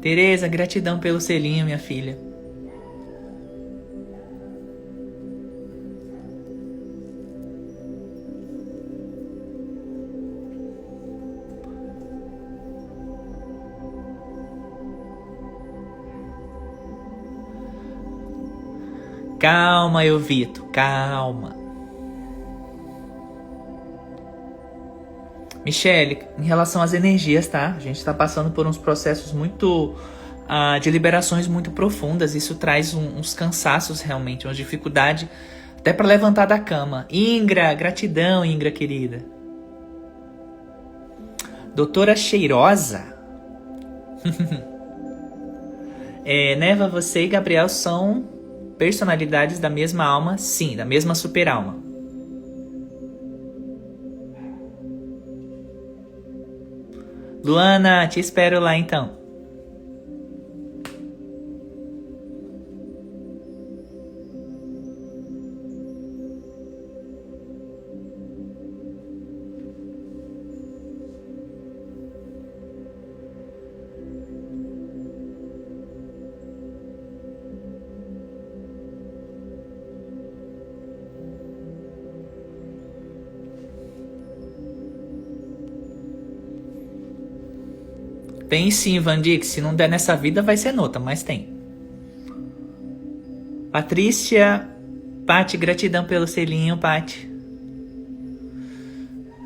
Tereza, 0.00 0.46
gratidão 0.46 1.00
pelo 1.00 1.20
selinho, 1.20 1.64
minha 1.64 1.78
filha. 1.78 2.16
Calma, 19.42 20.04
Elvito, 20.04 20.66
calma. 20.66 21.56
Michele, 25.64 26.22
em 26.38 26.44
relação 26.44 26.80
às 26.80 26.94
energias, 26.94 27.48
tá? 27.48 27.74
A 27.76 27.80
gente 27.80 27.96
está 27.96 28.14
passando 28.14 28.52
por 28.52 28.68
uns 28.68 28.78
processos 28.78 29.32
muito 29.32 29.96
uh, 30.44 30.78
de 30.80 30.92
liberações 30.92 31.48
muito 31.48 31.72
profundas. 31.72 32.36
Isso 32.36 32.54
traz 32.54 32.94
um, 32.94 33.18
uns 33.18 33.34
cansaços 33.34 34.00
realmente, 34.00 34.46
uma 34.46 34.54
dificuldade 34.54 35.28
até 35.76 35.92
para 35.92 36.06
levantar 36.06 36.46
da 36.46 36.60
cama. 36.60 37.04
Ingra, 37.10 37.74
gratidão, 37.74 38.44
Ingra 38.44 38.70
querida. 38.70 39.24
Doutora 41.74 42.14
Cheirosa. 42.14 43.12
é, 46.24 46.54
Neva, 46.54 46.86
você 46.86 47.24
e 47.24 47.26
Gabriel 47.26 47.68
são 47.68 48.40
personalidades 48.78 49.58
da 49.58 49.70
mesma 49.70 50.04
alma, 50.04 50.38
sim, 50.38 50.76
da 50.76 50.84
mesma 50.84 51.14
super-alma. 51.14 51.76
Luana, 57.44 58.06
te 58.06 58.20
espero 58.20 58.60
lá 58.60 58.76
então. 58.76 59.21
Tem 88.52 88.70
sim, 88.70 89.00
Vandik. 89.00 89.46
Se 89.46 89.62
não 89.62 89.74
der 89.74 89.88
nessa 89.88 90.14
vida, 90.14 90.42
vai 90.42 90.58
ser 90.58 90.72
noutra, 90.72 91.00
mas 91.00 91.22
tem. 91.22 91.48
Patrícia. 93.72 94.68
Pati, 95.26 95.56
gratidão 95.56 96.04
pelo 96.04 96.26
selinho, 96.26 96.76
Pati. 96.76 97.26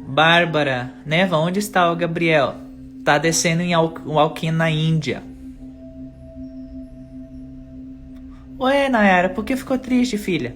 Bárbara. 0.08 0.92
Neva, 1.06 1.38
onde 1.38 1.60
está 1.60 1.88
o 1.88 1.94
Gabriel? 1.94 2.56
Tá 3.04 3.16
descendo 3.16 3.62
em 3.62 3.74
Al 3.74 3.94
Alquim, 4.18 4.50
na 4.50 4.68
Índia. 4.72 5.22
Ué, 8.58 8.88
Nayara, 8.88 9.28
por 9.28 9.44
que 9.44 9.54
ficou 9.54 9.78
triste, 9.78 10.18
filha? 10.18 10.52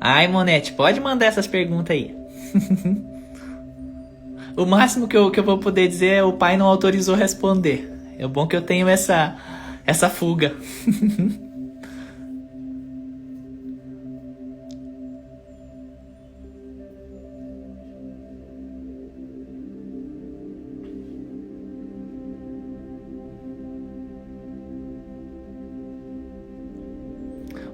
Ai, 0.00 0.26
Monete, 0.26 0.72
pode 0.72 0.98
mandar 0.98 1.26
essas 1.26 1.46
perguntas 1.46 1.94
aí. 1.94 2.16
o 4.56 4.64
máximo 4.64 5.06
que 5.06 5.16
eu, 5.16 5.30
que 5.30 5.38
eu 5.38 5.44
vou 5.44 5.58
poder 5.58 5.86
dizer 5.88 6.14
é 6.14 6.24
o 6.24 6.32
pai 6.32 6.56
não 6.56 6.66
autorizou 6.66 7.14
responder. 7.14 7.92
É 8.18 8.26
bom 8.26 8.46
que 8.46 8.56
eu 8.56 8.62
tenho 8.62 8.88
essa, 8.88 9.36
essa 9.86 10.08
fuga. 10.08 10.54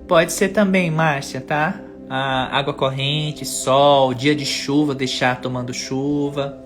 Pode 0.08 0.32
ser 0.32 0.50
também, 0.50 0.88
Márcia, 0.88 1.40
tá? 1.40 1.85
A 2.08 2.56
água 2.56 2.72
corrente, 2.72 3.44
sol, 3.44 4.14
dia 4.14 4.34
de 4.34 4.46
chuva, 4.46 4.94
deixar 4.94 5.40
tomando 5.40 5.74
chuva. 5.74 6.62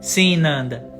Sim, 0.00 0.36
Nanda. 0.36 0.95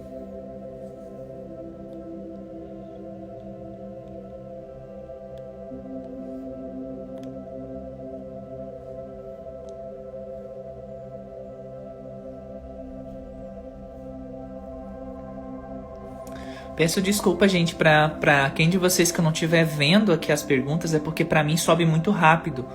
Peço 16.76 17.00
desculpa, 17.00 17.48
gente, 17.48 17.74
pra 17.74 18.50
quem 18.54 18.68
de 18.68 18.76
vocês 18.76 19.10
que 19.10 19.22
não 19.22 19.32
estiver 19.32 19.64
vendo 19.64 20.12
aqui 20.12 20.30
as 20.30 20.42
perguntas, 20.42 20.92
é 20.92 20.98
porque 20.98 21.24
para 21.24 21.42
mim 21.42 21.56
sobe 21.56 21.86
muito 21.86 22.10
rápido, 22.10 22.66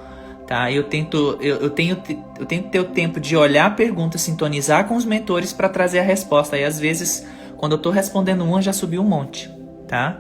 tá? 0.48 0.72
Eu 0.72 0.86
tento, 0.86 1.38
eu, 1.40 1.58
eu, 1.58 1.70
tenho, 1.70 2.02
eu 2.40 2.46
tento 2.48 2.70
ter 2.70 2.80
o 2.80 2.86
tempo 2.86 3.20
de 3.20 3.38
olhar 3.38 3.68
a 3.68 3.70
pergunta, 3.70 4.18
sintonizar 4.18 4.88
com 4.88 4.96
os 4.96 5.06
mentores 5.06 5.54
para 5.54 5.70
trazer 5.70 6.00
a 6.00 6.04
resposta. 6.04 6.58
E 6.58 6.64
às 6.64 6.80
vezes, 6.80 7.28
quando 7.58 7.74
eu 7.74 7.78
tô 7.78 7.92
respondendo 7.92 8.44
uma, 8.44 8.60
já 8.60 8.74
subiu 8.74 9.04
um 9.04 9.08
monte, 9.08 9.52
tá? 9.88 10.20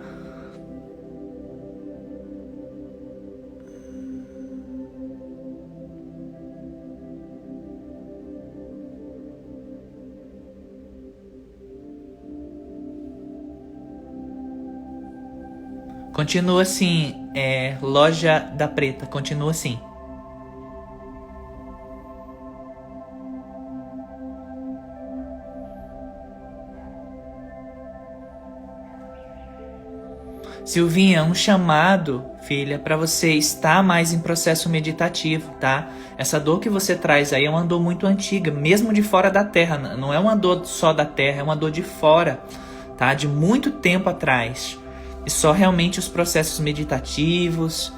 Continua 16.22 16.62
assim, 16.62 17.32
é, 17.34 17.78
loja 17.82 18.38
da 18.54 18.68
preta, 18.68 19.08
continua 19.08 19.50
assim. 19.50 19.80
Silvinha, 30.64 31.24
um 31.24 31.34
chamado, 31.34 32.24
filha, 32.44 32.78
para 32.78 32.96
você 32.96 33.34
estar 33.34 33.82
mais 33.82 34.14
em 34.14 34.20
processo 34.20 34.70
meditativo, 34.70 35.52
tá? 35.60 35.90
Essa 36.20 36.40
dor 36.40 36.60
que 36.60 36.70
você 36.70 36.96
traz 36.96 37.34
aí 37.34 37.46
é 37.46 37.50
uma 37.50 37.66
dor 37.66 37.82
muito 37.82 38.06
antiga, 38.06 38.52
mesmo 38.52 38.94
de 38.94 39.02
fora 39.02 39.32
da 39.32 39.44
terra. 39.44 39.80
Não 39.98 40.14
é 40.14 40.20
uma 40.20 40.36
dor 40.36 40.68
só 40.68 40.94
da 40.94 41.04
terra, 41.04 41.40
é 41.40 41.44
uma 41.44 41.56
dor 41.56 41.72
de 41.72 41.82
fora, 41.82 42.40
tá? 42.96 43.12
De 43.16 43.28
muito 43.28 43.72
tempo 43.72 44.08
atrás 44.08 44.80
e 45.26 45.30
só 45.30 45.52
realmente 45.52 46.00
os 46.00 46.08
processos 46.08 46.60
meditativos. 46.60 47.94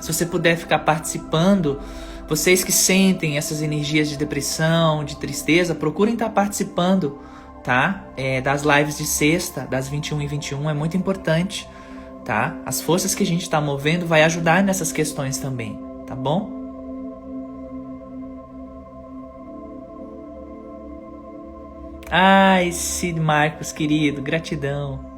Se 0.00 0.12
você 0.12 0.24
puder 0.24 0.56
ficar 0.56 0.80
participando, 0.80 1.80
vocês 2.28 2.64
que 2.64 2.72
sentem 2.72 3.36
essas 3.36 3.60
energias 3.60 4.08
de 4.08 4.16
depressão, 4.16 5.04
de 5.04 5.16
tristeza, 5.16 5.74
procurem 5.74 6.14
estar 6.14 6.30
participando, 6.30 7.18
tá? 7.62 8.04
É, 8.16 8.40
das 8.40 8.62
lives 8.62 8.96
de 8.96 9.04
sexta, 9.04 9.66
das 9.66 9.88
21 9.88 10.22
e 10.22 10.26
21, 10.26 10.70
é 10.70 10.74
muito 10.74 10.96
importante, 10.96 11.68
tá? 12.24 12.56
As 12.64 12.80
forças 12.80 13.14
que 13.14 13.22
a 13.22 13.26
gente 13.26 13.42
está 13.42 13.60
movendo 13.60 14.06
vai 14.06 14.22
ajudar 14.22 14.62
nessas 14.62 14.92
questões 14.92 15.38
também, 15.38 15.78
tá 16.06 16.14
bom? 16.14 16.58
Ai, 22.08 22.72
Cid 22.72 23.20
Marcos, 23.20 23.70
querido, 23.72 24.22
gratidão. 24.22 25.09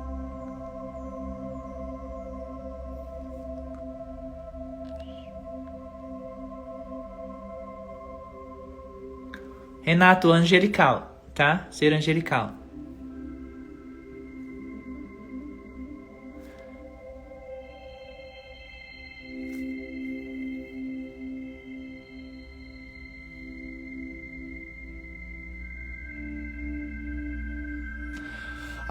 Renato, 9.83 10.31
angelical, 10.31 11.25
tá? 11.35 11.67
Ser 11.71 11.93
angelical. 11.93 12.55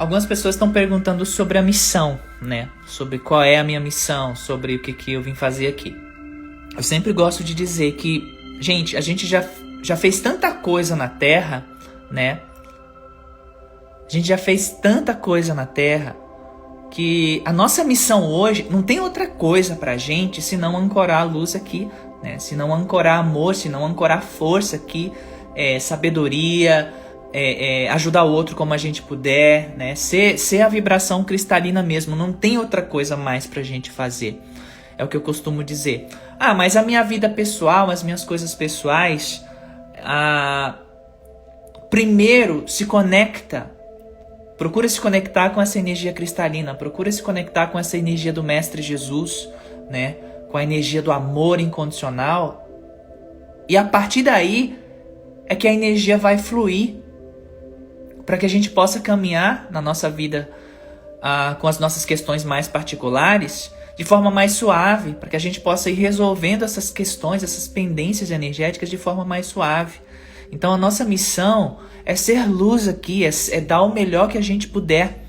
Algumas 0.01 0.25
pessoas 0.25 0.56
estão 0.56 0.71
perguntando 0.71 1.23
sobre 1.25 1.60
a 1.60 1.62
missão, 1.62 2.19
né? 2.41 2.67
Sobre 2.88 3.19
qual 3.19 3.43
é 3.43 3.60
a 3.60 3.63
minha 3.63 3.80
missão, 3.80 4.36
sobre 4.36 4.75
o 4.75 4.82
que, 4.82 4.93
que 4.93 5.13
eu 5.13 5.21
vim 5.21 5.36
fazer 5.36 5.67
aqui. 5.67 5.95
Eu 6.75 6.82
sempre 6.82 7.13
gosto 7.13 7.43
de 7.43 7.54
dizer 7.54 7.91
que, 7.93 8.23
gente, 8.60 8.97
a 8.97 9.01
gente 9.01 9.27
já 9.27 9.43
já 9.82 9.96
fez 9.96 10.20
tanta 10.20 10.52
coisa 10.52 10.96
na 10.96 11.08
Terra, 11.08 11.65
né? 12.10 12.41
A 14.06 14.12
gente 14.12 14.28
já 14.28 14.38
fez 14.38 14.70
tanta 14.70 15.13
coisa 15.13 15.54
na 15.54 15.65
Terra 15.65 16.15
que 16.89 17.41
a 17.46 17.54
nossa 17.54 17.84
missão 17.84 18.26
hoje 18.26 18.67
não 18.70 18.84
tem 18.84 19.00
outra 19.00 19.26
coisa 19.26 19.76
pra 19.76 19.96
gente 19.96 20.41
senão 20.41 20.76
ancorar 20.76 21.22
a 21.22 21.24
luz 21.24 21.56
aqui, 21.56 21.89
né? 22.22 22.38
Se 22.38 22.56
não 22.56 22.74
ancorar 22.74 23.20
amor, 23.20 23.56
se 23.56 23.70
não 23.70 23.86
ancorar 23.86 24.22
força 24.22 24.76
aqui, 24.76 25.12
é, 25.56 25.80
sabedoria, 25.80 26.94
é, 27.34 27.86
é, 27.86 27.89
ajudar 27.89 28.26
o 28.26 28.32
outro 28.32 28.56
como 28.56 28.74
a 28.74 28.78
gente 28.78 29.02
puder, 29.02 29.74
né? 29.78 29.96
Ser, 29.96 30.38
ser 30.38 30.62
a 30.62 30.67
vibração 30.67 31.24
cristalina 31.24 31.82
mesmo, 31.82 32.15
não 32.15 32.34
tem 32.34 32.58
outra 32.58 32.82
coisa 32.82 33.15
mais 33.15 33.48
pra 33.48 33.63
gente 33.63 33.89
fazer. 33.89 34.41
É 34.98 35.04
o 35.04 35.08
que 35.08 35.15
eu 35.15 35.22
costumo 35.22 35.63
dizer. 35.63 36.08
Ah, 36.38 36.54
mas 36.54 36.76
a 36.76 36.84
minha 36.84 37.02
vida 37.04 37.30
pessoal, 37.30 37.89
as 37.89 38.04
minhas 38.04 38.24
coisas 38.26 38.54
pessoais, 38.54 39.44
a, 40.03 40.79
primeiro 41.89 42.67
se 42.67 42.85
conecta, 42.85 43.71
procura 44.57 44.87
se 44.87 44.99
conectar 44.99 45.49
com 45.51 45.61
essa 45.61 45.79
energia 45.79 46.13
cristalina, 46.13 46.73
procura 46.73 47.11
se 47.11 47.21
conectar 47.21 47.67
com 47.67 47.79
essa 47.79 47.97
energia 47.97 48.31
do 48.31 48.43
Mestre 48.43 48.81
Jesus, 48.81 49.49
né? 49.89 50.15
com 50.49 50.57
a 50.57 50.63
energia 50.63 51.01
do 51.01 51.11
amor 51.11 51.59
incondicional. 51.59 52.67
E 53.67 53.77
a 53.77 53.85
partir 53.85 54.23
daí 54.23 54.77
é 55.47 55.55
que 55.55 55.67
a 55.67 55.73
energia 55.73 56.17
vai 56.17 56.37
fluir 56.37 56.95
para 58.25 58.37
que 58.37 58.45
a 58.45 58.49
gente 58.49 58.69
possa 58.69 58.99
caminhar 58.99 59.67
na 59.71 59.81
nossa 59.81 60.09
vida 60.09 60.49
ah, 61.21 61.55
com 61.59 61.67
as 61.67 61.79
nossas 61.79 62.05
questões 62.05 62.43
mais 62.43 62.67
particulares 62.67 63.71
de 64.01 64.05
forma 64.05 64.31
mais 64.31 64.53
suave, 64.53 65.13
para 65.13 65.29
que 65.29 65.35
a 65.35 65.39
gente 65.39 65.61
possa 65.61 65.87
ir 65.87 65.93
resolvendo 65.93 66.65
essas 66.65 66.89
questões, 66.89 67.43
essas 67.43 67.67
pendências 67.67 68.31
energéticas 68.31 68.89
de 68.89 68.97
forma 68.97 69.23
mais 69.23 69.45
suave. 69.45 69.99
Então 70.51 70.73
a 70.73 70.77
nossa 70.77 71.05
missão 71.05 71.77
é 72.03 72.15
ser 72.15 72.49
luz 72.49 72.87
aqui, 72.87 73.23
é, 73.23 73.29
é 73.51 73.61
dar 73.61 73.83
o 73.83 73.93
melhor 73.93 74.27
que 74.27 74.39
a 74.39 74.41
gente 74.41 74.67
puder. 74.67 75.23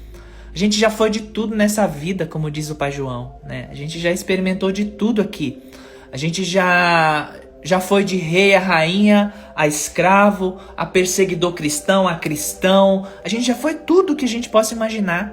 A 0.55 0.57
gente 0.57 0.81
já 0.81 0.89
foi 0.89 1.11
de 1.11 1.21
tudo 1.21 1.55
nessa 1.55 1.87
vida, 1.87 2.25
como 2.25 2.51
diz 2.51 2.71
o 2.71 2.75
Pai 2.75 2.91
João, 2.91 3.37
né? 3.45 3.69
A 3.71 3.75
gente 3.75 3.99
já 3.99 4.11
experimentou 4.11 4.73
de 4.73 4.87
tudo 4.87 5.21
aqui. 5.21 5.63
A 6.11 6.17
gente 6.17 6.43
já 6.43 7.31
já 7.63 7.79
foi 7.79 8.05
de 8.05 8.17
rei 8.17 8.55
a 8.55 8.59
rainha, 8.59 9.35
a 9.55 9.67
escravo, 9.67 10.59
a 10.75 10.87
perseguidor 10.87 11.53
cristão, 11.53 12.09
a 12.09 12.15
cristão. 12.15 13.07
A 13.23 13.29
gente 13.29 13.47
já 13.47 13.55
foi 13.55 13.75
tudo 13.75 14.17
que 14.17 14.25
a 14.25 14.29
gente 14.29 14.49
possa 14.49 14.73
imaginar. 14.73 15.31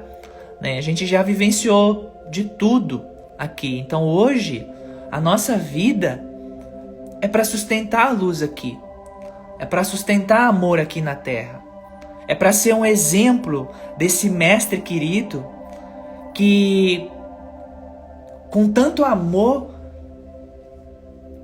Né? 0.59 0.77
A 0.77 0.81
gente 0.81 1.05
já 1.05 1.23
vivenciou 1.23 2.13
de 2.29 2.43
tudo 2.43 3.17
aqui. 3.39 3.79
Então 3.79 4.03
hoje, 4.03 4.67
a 5.09 5.21
nossa 5.21 5.55
vida 5.55 6.21
é 7.21 7.27
para 7.27 7.45
sustentar 7.45 8.07
a 8.07 8.11
luz 8.11 8.43
aqui. 8.43 8.77
É 9.57 9.65
para 9.65 9.83
sustentar 9.85 10.47
amor 10.47 10.79
aqui 10.79 11.01
na 11.01 11.15
terra. 11.15 11.63
É 12.27 12.35
para 12.35 12.51
ser 12.51 12.73
um 12.75 12.85
exemplo 12.85 13.69
desse 13.97 14.29
mestre 14.29 14.81
querido 14.81 15.45
que 16.33 17.09
com 18.51 18.71
tanto 18.71 19.03
amor 19.03 19.71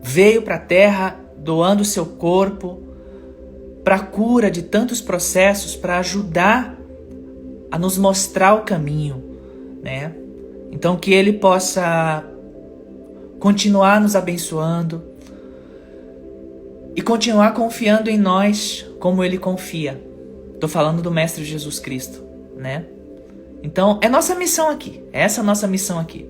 veio 0.02 0.42
para 0.42 0.56
a 0.56 0.60
terra 0.60 1.16
doando 1.38 1.84
seu 1.84 2.06
corpo, 2.06 2.80
para 3.84 4.00
cura 4.00 4.50
de 4.50 4.64
tantos 4.64 5.02
processos, 5.02 5.76
para 5.76 5.98
ajudar 6.00 6.76
a 7.72 7.78
nos 7.78 7.98
mostrar 7.98 8.54
o 8.54 8.62
caminho, 8.62 9.24
né? 9.82 10.25
Então 10.76 10.98
que 10.98 11.14
ele 11.14 11.32
possa 11.32 12.22
continuar 13.40 14.02
nos 14.02 14.14
abençoando 14.14 15.02
e 16.94 17.02
continuar 17.02 17.54
confiando 17.54 18.10
em 18.10 18.18
nós 18.18 18.86
como 19.00 19.24
ele 19.24 19.38
confia. 19.38 20.04
Tô 20.60 20.68
falando 20.68 21.02
do 21.02 21.10
mestre 21.10 21.46
Jesus 21.46 21.80
Cristo, 21.80 22.22
né? 22.58 22.86
Então, 23.64 24.00
é 24.04 24.10
nossa 24.10 24.36
missão 24.36 24.70
aqui. 24.70 25.02
É 25.14 25.22
essa 25.22 25.40
é 25.40 25.42
a 25.42 25.46
nossa 25.46 25.66
missão 25.66 25.98
aqui. 25.98 26.30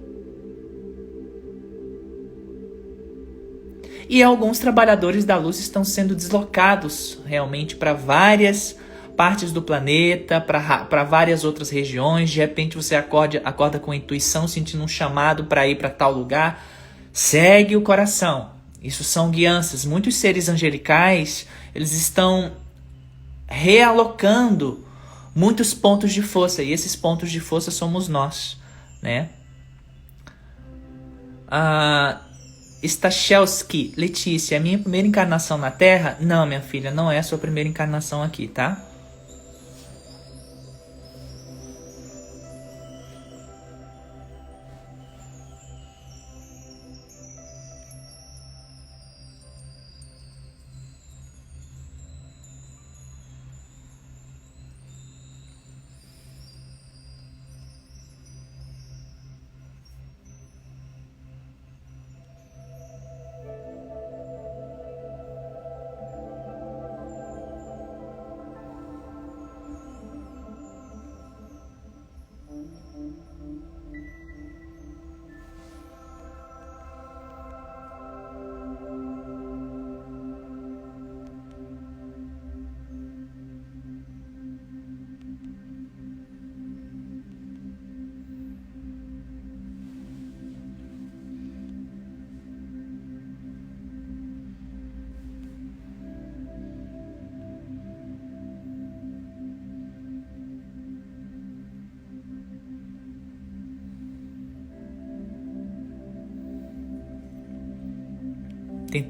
E 4.08 4.22
alguns 4.22 4.60
trabalhadores 4.60 5.26
da 5.26 5.36
luz 5.38 5.60
estão 5.60 5.84
sendo 5.84 6.16
deslocados 6.16 7.18
realmente 7.26 7.76
para 7.76 7.94
várias 7.94 8.78
partes 9.16 9.52
do 9.52 9.62
planeta, 9.62 10.40
para 10.40 11.04
várias 11.04 11.44
outras 11.44 11.70
regiões. 11.70 12.30
De 12.30 12.40
repente 12.40 12.76
você 12.76 12.96
acorda, 12.96 13.42
acorda 13.44 13.80
com 13.80 13.94
intuição, 13.94 14.48
sentindo 14.48 14.84
um 14.84 14.88
chamado 14.88 15.46
para 15.46 15.68
ir 15.68 15.76
para 15.76 15.90
tal 15.90 16.12
lugar. 16.12 16.64
Segue 17.12 17.76
o 17.76 17.82
coração. 17.82 18.52
Isso 18.82 19.04
são 19.04 19.32
guianças. 19.32 19.86
Muitos 19.86 20.16
seres 20.16 20.48
angelicais, 20.48 21.48
eles 21.74 21.94
estão 21.94 22.52
realocando 23.48 24.86
muitos 25.34 25.74
pontos 25.74 26.14
de 26.14 26.22
força 26.22 26.62
e 26.62 26.72
esses 26.72 26.96
pontos 26.96 27.32
de 27.32 27.40
força 27.40 27.72
somos 27.72 28.08
nós, 28.08 28.58
né? 29.02 29.30
Ah, 31.48 32.22
Stachelski, 32.84 33.94
Letícia, 33.98 34.56
é 34.56 34.60
minha 34.60 34.78
primeira 34.78 35.08
encarnação 35.08 35.58
na 35.58 35.72
Terra? 35.72 36.18
Não, 36.20 36.46
minha 36.46 36.62
filha, 36.62 36.92
não 36.92 37.12
é 37.12 37.18
a 37.18 37.24
sua 37.24 37.38
primeira 37.38 37.68
encarnação 37.68 38.22
aqui, 38.22 38.48
tá? 38.48 38.85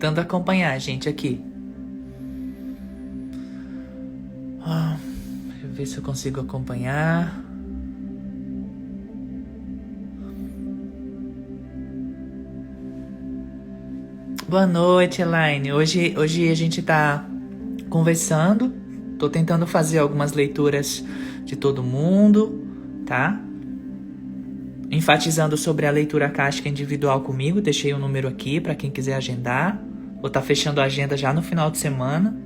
Tentando 0.06 0.20
acompanhar 0.22 0.74
a 0.74 0.78
gente 0.78 1.10
aqui. 1.10 1.44
Ah, 4.62 4.98
ver 5.74 5.88
se 5.88 5.98
eu 5.98 6.04
consigo 6.04 6.42
acompanhar. 6.42 7.44
Boa 14.48 14.68
noite, 14.68 15.24
Elaine. 15.24 15.74
Hoje, 15.74 16.14
hoje 16.16 16.50
a 16.50 16.56
gente 16.56 16.84
tá 16.84 17.26
conversando. 17.90 18.72
Tô 19.18 19.28
tentando 19.28 19.66
fazer 19.66 19.98
algumas 19.98 20.34
leituras 20.34 21.04
de 21.46 21.56
todo 21.56 21.82
mundo, 21.82 22.64
tá? 23.08 23.42
enfatizando 24.92 25.58
sobre 25.58 25.86
a 25.86 25.92
leitura 25.92 26.30
caixa 26.30 26.68
individual 26.70 27.22
comigo. 27.22 27.60
Deixei 27.60 27.92
o 27.92 27.98
um 27.98 28.00
número 28.00 28.28
aqui 28.28 28.62
para 28.62 28.76
quem 28.76 28.92
quiser 28.92 29.16
agendar. 29.16 29.82
Estar 30.28 30.42
tá 30.42 30.46
fechando 30.46 30.82
a 30.82 30.86
agenda 30.86 31.16
já 31.16 31.34
no 31.34 31.42
final 31.42 31.70
de 31.70 31.78
semana. 31.78 32.38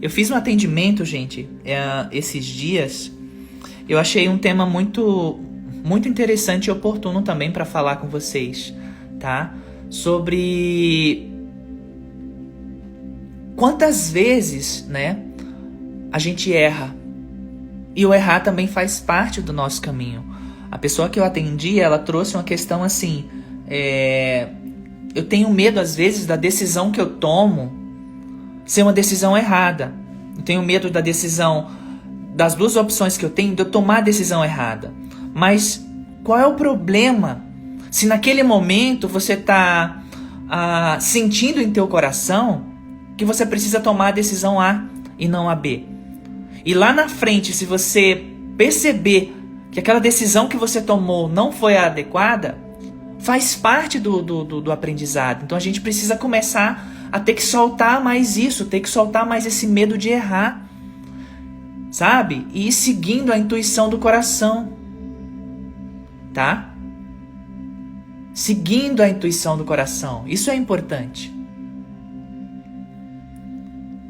Eu 0.00 0.10
fiz 0.10 0.30
um 0.30 0.34
atendimento, 0.34 1.04
gente, 1.04 1.48
é, 1.64 1.78
esses 2.12 2.44
dias. 2.44 3.10
Eu 3.88 3.98
achei 3.98 4.28
um 4.28 4.36
tema 4.36 4.66
muito, 4.66 5.40
muito 5.84 6.08
interessante 6.08 6.66
e 6.66 6.70
oportuno 6.70 7.22
também 7.22 7.50
para 7.50 7.64
falar 7.64 7.96
com 7.96 8.08
vocês, 8.08 8.74
tá? 9.18 9.54
Sobre 9.88 11.30
quantas 13.56 14.10
vezes, 14.10 14.86
né, 14.86 15.22
a 16.12 16.18
gente 16.18 16.52
erra 16.52 16.94
e 17.96 18.04
o 18.04 18.12
errar 18.12 18.40
também 18.40 18.66
faz 18.66 19.00
parte 19.00 19.40
do 19.40 19.52
nosso 19.52 19.80
caminho. 19.80 20.24
A 20.70 20.78
pessoa 20.78 21.08
que 21.08 21.18
eu 21.18 21.24
atendi, 21.24 21.78
ela 21.78 21.98
trouxe 21.98 22.36
uma 22.36 22.42
questão 22.42 22.82
assim: 22.82 23.28
é, 23.68 24.48
eu 25.14 25.24
tenho 25.24 25.48
medo 25.50 25.78
às 25.78 25.94
vezes 25.94 26.26
da 26.26 26.36
decisão 26.36 26.90
que 26.90 27.00
eu 27.00 27.10
tomo 27.10 27.72
ser 28.64 28.82
uma 28.82 28.92
decisão 28.92 29.36
errada. 29.36 29.94
Eu 30.36 30.42
tenho 30.42 30.62
medo 30.62 30.90
da 30.90 31.00
decisão 31.00 31.70
das 32.34 32.54
duas 32.54 32.74
opções 32.74 33.16
que 33.16 33.24
eu 33.24 33.30
tenho 33.30 33.54
de 33.54 33.62
eu 33.62 33.70
tomar 33.70 33.98
a 33.98 34.00
decisão 34.00 34.44
errada. 34.44 34.92
Mas 35.32 35.84
qual 36.24 36.38
é 36.38 36.46
o 36.46 36.54
problema 36.54 37.44
se 37.90 38.06
naquele 38.06 38.42
momento 38.42 39.06
você 39.06 39.34
está 39.34 40.02
ah, 40.48 40.98
sentindo 41.00 41.60
em 41.60 41.70
teu 41.70 41.86
coração 41.86 42.64
que 43.16 43.24
você 43.24 43.46
precisa 43.46 43.78
tomar 43.78 44.08
a 44.08 44.12
decisão 44.12 44.60
A 44.60 44.84
e 45.16 45.28
não 45.28 45.48
a 45.48 45.54
B? 45.54 45.84
E 46.64 46.74
lá 46.74 46.92
na 46.92 47.08
frente, 47.08 47.52
se 47.52 47.64
você 47.64 48.24
perceber 48.56 49.36
que 49.70 49.78
aquela 49.78 50.00
decisão 50.00 50.48
que 50.48 50.56
você 50.56 50.80
tomou 50.80 51.28
não 51.28 51.52
foi 51.52 51.76
a 51.76 51.86
adequada, 51.86 52.63
faz 53.24 53.54
parte 53.56 53.98
do, 53.98 54.20
do, 54.20 54.44
do, 54.44 54.60
do 54.60 54.70
aprendizado. 54.70 55.44
Então 55.44 55.56
a 55.56 55.60
gente 55.60 55.80
precisa 55.80 56.14
começar 56.14 56.86
a 57.10 57.18
ter 57.18 57.32
que 57.32 57.42
soltar 57.42 58.04
mais 58.04 58.36
isso, 58.36 58.66
ter 58.66 58.80
que 58.80 58.88
soltar 58.88 59.26
mais 59.26 59.46
esse 59.46 59.66
medo 59.66 59.96
de 59.96 60.10
errar, 60.10 60.68
sabe? 61.90 62.46
E 62.52 62.68
ir 62.68 62.72
seguindo 62.72 63.32
a 63.32 63.38
intuição 63.38 63.88
do 63.88 63.98
coração, 63.98 64.74
tá? 66.34 66.74
Seguindo 68.34 69.00
a 69.00 69.08
intuição 69.08 69.56
do 69.56 69.64
coração. 69.64 70.24
Isso 70.26 70.50
é 70.50 70.54
importante. 70.54 71.32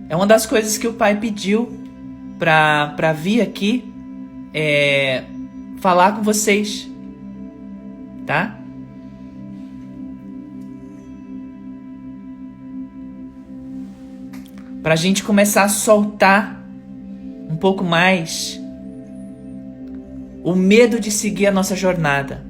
É 0.09 0.17
uma 0.17 0.27
das 0.27 0.45
coisas 0.45 0.77
que 0.77 0.89
o 0.89 0.95
pai 0.95 1.21
pediu 1.21 1.73
para 2.37 3.12
vir 3.12 3.41
aqui 3.41 3.95
é, 4.53 5.23
falar 5.79 6.17
com 6.17 6.23
vocês, 6.23 6.91
tá? 8.27 8.64
Para 14.85 14.93
a 14.93 14.97
gente 14.97 15.24
começar 15.24 15.62
a 15.62 15.68
soltar 15.70 16.62
um 17.49 17.57
pouco 17.57 17.82
mais 17.82 18.61
o 20.43 20.55
medo 20.55 21.01
de 21.01 21.11
seguir 21.11 21.47
a 21.47 21.51
nossa 21.51 21.74
jornada, 21.74 22.45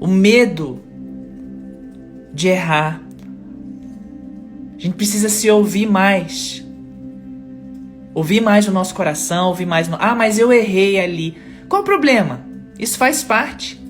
o 0.00 0.08
medo 0.08 0.82
de 2.34 2.48
errar. 2.48 3.00
A 4.76 4.80
gente 4.80 4.96
precisa 4.96 5.28
se 5.28 5.48
ouvir 5.48 5.86
mais. 5.86 6.66
Ouvir 8.12 8.40
mais 8.40 8.66
o 8.66 8.72
nosso 8.72 8.92
coração, 8.92 9.46
ouvir 9.50 9.66
mais 9.66 9.86
no... 9.86 9.96
Ah, 10.00 10.16
mas 10.16 10.36
eu 10.36 10.52
errei 10.52 10.98
ali. 10.98 11.38
Qual 11.68 11.82
o 11.82 11.84
problema? 11.84 12.44
Isso 12.76 12.98
faz 12.98 13.22
parte. 13.22 13.80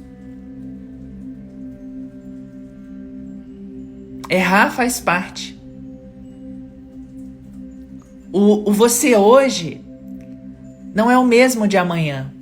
Errar 4.33 4.71
faz 4.71 4.99
parte. 4.99 5.61
O, 8.33 8.71
o 8.71 8.73
você 8.73 9.15
hoje 9.15 9.83
não 10.95 11.11
é 11.11 11.19
o 11.19 11.25
mesmo 11.27 11.69
de 11.69 11.77
amanhã. 11.77 12.33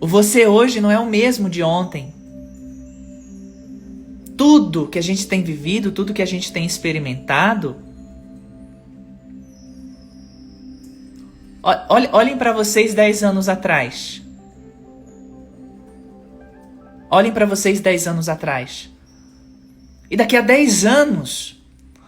O 0.00 0.08
você 0.08 0.44
hoje 0.44 0.80
não 0.80 0.90
é 0.90 0.98
o 0.98 1.06
mesmo 1.06 1.48
de 1.48 1.62
ontem. 1.62 2.12
Tudo 4.36 4.88
que 4.88 4.98
a 4.98 5.02
gente 5.02 5.28
tem 5.28 5.44
vivido, 5.44 5.92
tudo 5.92 6.12
que 6.12 6.20
a 6.20 6.26
gente 6.26 6.52
tem 6.52 6.66
experimentado, 6.66 7.76
olhem 11.62 12.36
para 12.36 12.52
vocês 12.52 12.94
10 12.94 13.22
anos 13.22 13.48
atrás. 13.48 14.20
Olhem 17.10 17.32
para 17.32 17.46
vocês 17.46 17.80
10 17.80 18.06
anos 18.08 18.28
atrás. 18.28 18.90
E 20.10 20.16
daqui 20.16 20.36
a 20.36 20.40
10 20.40 20.84
anos, 20.84 21.62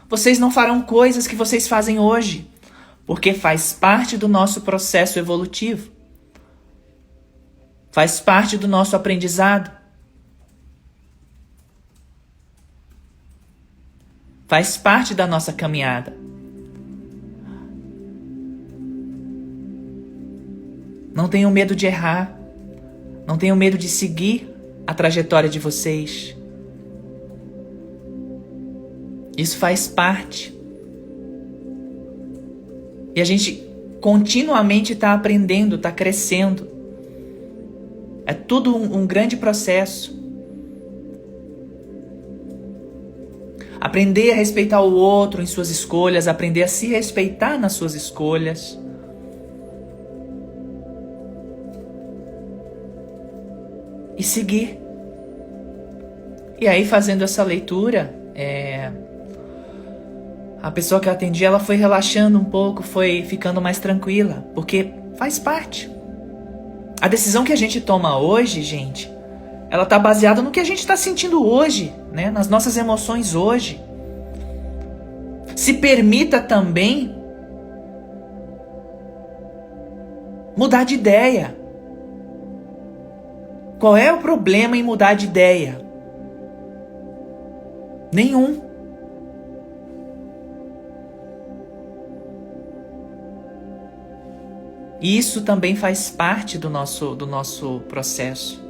vocês 0.09 0.39
não 0.39 0.51
farão 0.51 0.83
coisas 0.83 1.27
que 1.27 1.37
vocês 1.37 1.69
fazem 1.69 1.99
hoje, 1.99 2.51
porque 3.07 3.33
faz 3.33 3.73
parte 3.73 4.17
do 4.17 4.29
nosso 4.29 4.63
processo 4.63 5.19
evolutivo. 5.19 5.93
Faz 7.93 8.19
parte 8.19 8.59
do 8.59 8.67
nosso 8.67 8.97
aprendizado. 8.97 9.71
Faz 14.49 14.77
parte 14.77 15.15
da 15.15 15.27
nossa 15.27 15.53
caminhada. 15.53 16.13
Não 21.15 21.29
tenham 21.29 21.51
medo 21.51 21.77
de 21.77 21.87
errar. 21.87 22.37
Não 23.27 23.39
tenham 23.39 23.57
medo 23.57 23.79
de 23.79 23.89
seguir 23.89 24.53
a 24.87 24.93
trajetória 24.93 25.49
de 25.49 25.59
vocês. 25.59 26.37
Isso 29.37 29.57
faz 29.57 29.87
parte. 29.87 30.53
E 33.15 33.21
a 33.21 33.25
gente 33.25 33.65
continuamente 34.01 34.93
está 34.93 35.15
aprendendo, 35.15 35.77
está 35.77 35.91
crescendo. 35.93 36.69
É 38.27 38.33
tudo 38.33 38.77
um, 38.77 38.99
um 38.99 39.07
grande 39.07 39.37
processo. 39.37 40.23
Aprender 43.81 44.33
a 44.33 44.35
respeitar 44.35 44.81
o 44.81 44.95
outro 44.95 45.43
em 45.43 45.47
suas 45.47 45.71
escolhas, 45.71 46.27
aprender 46.27 46.63
a 46.63 46.69
se 46.69 46.89
respeitar 46.89 47.59
nas 47.59 47.75
suas 47.75 47.95
escolhas. 47.95 48.79
E 54.17 54.23
seguir. 54.23 54.79
E 56.61 56.69
aí, 56.69 56.85
fazendo 56.85 57.23
essa 57.23 57.43
leitura, 57.43 58.15
é... 58.35 58.91
a 60.63 60.71
pessoa 60.71 61.01
que 61.01 61.09
eu 61.09 61.13
atendi, 61.13 61.45
ela 61.45 61.59
foi 61.59 61.77
relaxando 61.77 62.39
um 62.39 62.45
pouco, 62.45 62.83
foi 62.83 63.23
ficando 63.23 63.61
mais 63.61 63.79
tranquila, 63.79 64.45
porque 64.55 64.91
faz 65.17 65.39
parte. 65.39 65.91
A 67.01 67.09
decisão 67.09 67.45
que 67.45 67.53
a 67.53 67.57
gente 67.57 67.81
toma 67.81 68.19
hoje, 68.19 68.63
gente, 68.63 69.11
ela 69.71 69.85
tá 69.85 69.99
baseada 69.99 70.41
no 70.41 70.51
que 70.51 70.61
a 70.61 70.65
gente 70.65 70.79
está 70.79 70.97
sentindo 70.97 71.45
hoje, 71.45 71.93
né? 72.13 72.31
Nas 72.31 72.49
nossas 72.49 72.77
emoções 72.77 73.35
hoje. 73.35 73.81
Se 75.57 75.75
permita 75.75 76.41
também 76.41 77.15
mudar 80.57 80.85
de 80.85 80.95
ideia. 80.95 81.57
Qual 83.79 83.97
é 83.97 84.13
o 84.13 84.19
problema 84.19 84.77
em 84.77 84.83
mudar 84.83 85.15
de 85.15 85.27
ideia? 85.27 85.81
Nenhum. 88.13 88.63
Isso 95.01 95.43
também 95.43 95.77
faz 95.77 96.09
parte 96.09 96.57
do 96.57 96.71
nosso, 96.71 97.15
do 97.15 97.27
nosso 97.27 97.81
processo. 97.89 98.64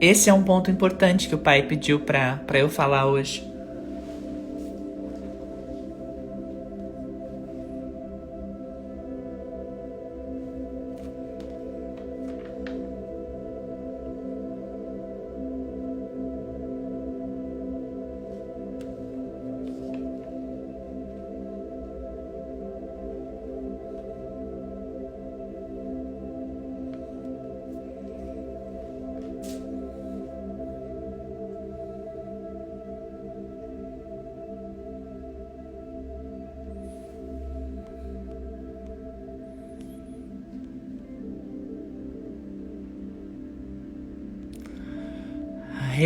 Esse 0.00 0.30
é 0.30 0.32
um 0.32 0.42
ponto 0.42 0.70
importante 0.70 1.28
que 1.28 1.34
o 1.34 1.38
pai 1.38 1.62
pediu 1.62 2.00
para 2.00 2.40
eu 2.54 2.70
falar 2.70 3.04
hoje. 3.04 3.49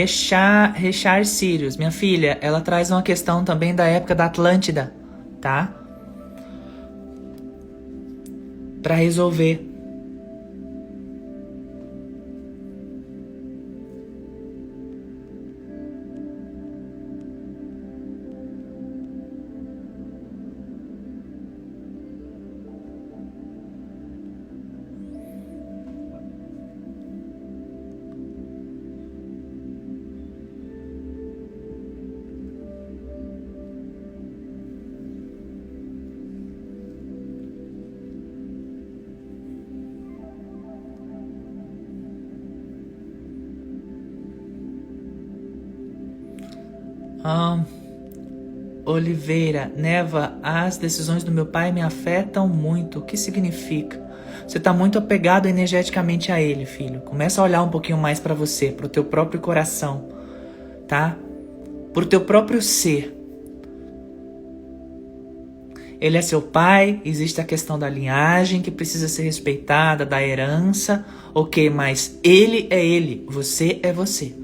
Rechar, 0.05 0.74
Rechar 0.74 1.24
Sirius, 1.24 1.78
minha 1.78 1.90
filha, 1.90 2.36
ela 2.42 2.61
traz 2.61 2.90
uma 2.90 3.02
questão 3.02 3.42
também 3.42 3.74
da 3.74 3.86
época 3.86 4.14
da 4.14 4.26
Atlântida, 4.26 4.92
tá? 5.40 5.72
Para 8.82 8.96
resolver. 8.96 9.73
Oliveira, 49.05 49.70
Neva, 49.76 50.38
as 50.42 50.78
decisões 50.78 51.22
do 51.22 51.30
meu 51.30 51.44
pai 51.44 51.70
me 51.70 51.82
afetam 51.82 52.48
muito. 52.48 53.00
O 53.00 53.02
que 53.02 53.18
significa? 53.18 54.02
Você 54.48 54.57
está 54.57 54.72
muito 54.72 54.98
apegado 54.98 55.46
energeticamente 55.46 56.32
a 56.32 56.40
ele, 56.40 56.64
filho. 56.64 57.00
Começa 57.00 57.40
a 57.40 57.44
olhar 57.44 57.62
um 57.62 57.68
pouquinho 57.68 57.98
mais 57.98 58.18
para 58.18 58.34
você, 58.34 58.70
para 58.70 58.86
o 58.86 58.88
teu 58.88 59.05
próprio 59.05 59.40
coração, 59.40 60.09
tá? 60.88 61.16
Para 61.92 62.02
o 62.02 62.07
teu 62.07 62.22
próprio 62.22 62.62
ser. 62.62 63.14
Ele 66.00 66.16
é 66.16 66.22
seu 66.22 66.40
pai, 66.40 67.00
existe 67.05 67.40
a 67.40 67.44
questão 67.44 67.78
da 67.78 67.88
linhagem 67.88 68.62
que 68.62 68.70
precisa 68.70 69.07
ser 69.07 69.22
respeitada, 69.22 70.05
da 70.05 70.22
herança, 70.22 71.05
ok, 71.34 71.68
mas 71.68 72.18
ele 72.22 72.66
é 72.70 72.84
ele, 72.84 73.24
você 73.28 73.80
é 73.82 73.92
você. 73.92 74.43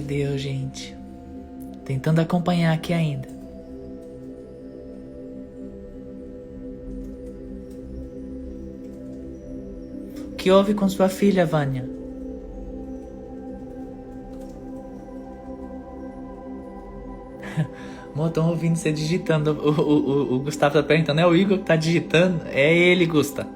Deus, 0.00 0.40
gente. 0.40 0.96
Tentando 1.84 2.20
acompanhar 2.20 2.72
aqui 2.72 2.94
ainda. 2.94 3.28
O 10.32 10.36
que 10.36 10.50
houve 10.50 10.74
com 10.74 10.88
sua 10.88 11.08
filha, 11.08 11.44
Vânia? 11.44 11.84
Estão 18.26 18.48
ouvindo 18.48 18.76
você 18.76 18.92
digitando. 18.92 19.52
O, 19.52 19.70
o, 19.70 19.82
o, 19.82 20.34
o 20.36 20.38
Gustavo 20.40 20.74
tá 20.74 20.82
perguntando: 20.82 21.20
é 21.20 21.26
o 21.26 21.36
Igor 21.36 21.58
que 21.58 21.64
tá 21.64 21.76
digitando? 21.76 22.46
É 22.46 22.74
ele, 22.74 23.04
Gusta. 23.06 23.46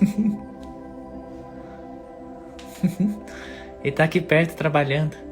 ele 3.82 3.92
tá 3.92 4.04
aqui 4.04 4.20
perto 4.20 4.54
trabalhando. 4.54 5.29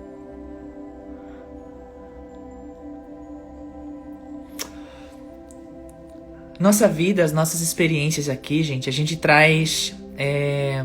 Nossa 6.58 6.88
vida, 6.88 7.22
as 7.22 7.32
nossas 7.32 7.60
experiências 7.60 8.28
aqui, 8.28 8.62
gente, 8.62 8.88
a 8.88 8.92
gente 8.92 9.16
traz. 9.16 9.94
É... 10.16 10.84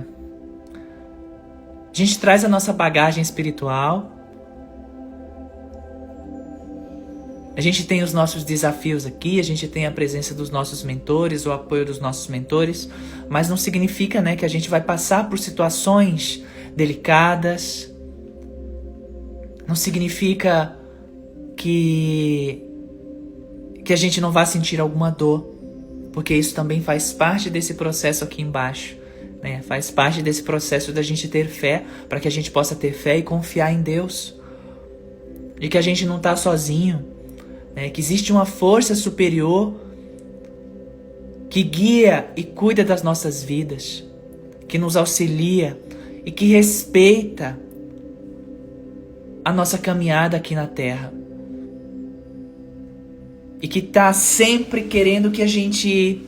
A 1.91 1.95
gente 1.95 2.19
traz 2.19 2.43
a 2.43 2.49
nossa 2.49 2.74
bagagem 2.74 3.21
espiritual 3.21 4.13
A 7.55 7.61
gente 7.61 7.86
tem 7.86 8.01
os 8.01 8.11
nossos 8.11 8.43
desafios 8.43 9.05
aqui, 9.05 9.39
a 9.39 9.43
gente 9.43 9.67
tem 9.67 9.86
a 9.86 9.91
presença 9.91 10.34
dos 10.34 10.49
nossos 10.49 10.84
mentores, 10.84 11.45
o 11.45 11.51
apoio 11.51 11.86
dos 11.86 11.99
nossos 11.99 12.28
mentores, 12.28 12.89
mas 13.30 13.47
não 13.47 13.55
significa 13.55 14.21
né, 14.21 14.36
que 14.36 14.43
a 14.43 14.47
gente 14.47 14.69
vai 14.69 14.82
passar 14.82 15.30
por 15.30 15.38
situações 15.38 16.43
delicadas, 16.76 17.93
não 19.67 19.76
significa 19.76 20.76
que, 21.55 22.63
que 23.86 23.93
a 23.93 23.97
gente 23.97 24.19
não 24.19 24.32
vai 24.32 24.47
sentir 24.47 24.82
alguma 24.82 25.11
dor, 25.11 25.52
porque 26.14 26.36
isso 26.36 26.53
também 26.53 26.82
faz 26.82 27.11
parte 27.11 27.49
desse 27.49 27.74
processo 27.74 28.24
aqui 28.24 28.41
embaixo. 28.41 28.95
Né? 29.41 29.61
Faz 29.64 29.91
parte 29.91 30.22
desse 30.22 30.43
processo 30.43 30.93
da 30.93 31.01
gente 31.01 31.28
ter 31.28 31.47
fé, 31.47 31.84
para 32.07 32.20
que 32.20 32.28
a 32.28 32.32
gente 32.32 32.49
possa 32.51 32.76
ter 32.76 32.93
fé 32.93 33.18
e 33.18 33.24
confiar 33.24 33.74
em 33.74 33.82
Deus. 33.82 34.36
E 35.59 35.68
que 35.68 35.78
a 35.78 35.82
gente 35.82 36.05
não 36.05 36.18
está 36.18 36.36
sozinho, 36.36 37.03
né, 37.76 37.89
que 37.89 37.99
existe 37.99 38.32
uma 38.32 38.45
força 38.45 38.95
superior 38.95 39.74
que 41.49 41.61
guia 41.61 42.28
e 42.36 42.43
cuida 42.43 42.84
das 42.84 43.03
nossas 43.03 43.43
vidas, 43.43 44.03
que 44.68 44.78
nos 44.78 44.95
auxilia 44.97 45.80
e 46.26 46.32
que 46.32 46.45
respeita 46.47 47.59
a 49.45 49.53
nossa 49.53 49.78
caminhada 49.78 50.38
aqui 50.38 50.55
na 50.55 50.66
Terra. 50.66 51.14
E 53.64 53.68
que 53.68 53.80
está 53.80 54.14
sempre 54.14 54.84
querendo 54.84 55.32
que 55.32 55.41
a 55.41 55.47
gente 55.47 56.22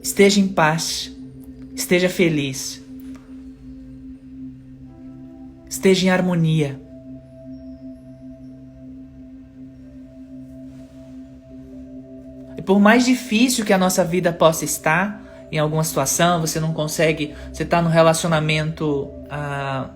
esteja 0.00 0.40
em 0.40 0.48
paz, 0.48 1.12
esteja 1.74 2.08
feliz, 2.08 2.80
esteja 5.68 6.06
em 6.06 6.10
harmonia. 6.10 6.88
por 12.68 12.78
mais 12.78 13.06
difícil 13.06 13.64
que 13.64 13.72
a 13.72 13.78
nossa 13.78 14.04
vida 14.04 14.30
possa 14.30 14.62
estar, 14.62 15.22
em 15.50 15.58
alguma 15.58 15.82
situação, 15.82 16.42
você 16.42 16.60
não 16.60 16.74
consegue, 16.74 17.34
você 17.50 17.62
está 17.62 17.80
num 17.80 17.88
relacionamento 17.88 19.08
ah, 19.30 19.88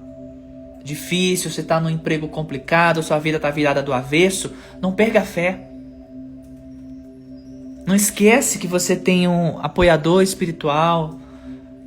difícil, 0.83 1.51
você 1.51 1.61
está 1.61 1.81
num 1.81 1.91
emprego 1.91 2.29
complicado, 2.29 3.03
sua 3.03 3.19
vida 3.19 3.37
está 3.37 3.51
virada 3.51 3.83
do 3.83 3.93
avesso, 3.93 4.53
não 4.81 4.93
perca 4.93 5.21
a 5.21 5.25
fé. 5.25 5.69
Não 7.87 7.95
esquece 7.95 8.59
que 8.59 8.67
você 8.67 8.95
tem 8.95 9.27
um 9.27 9.59
apoiador 9.61 10.23
espiritual, 10.23 11.19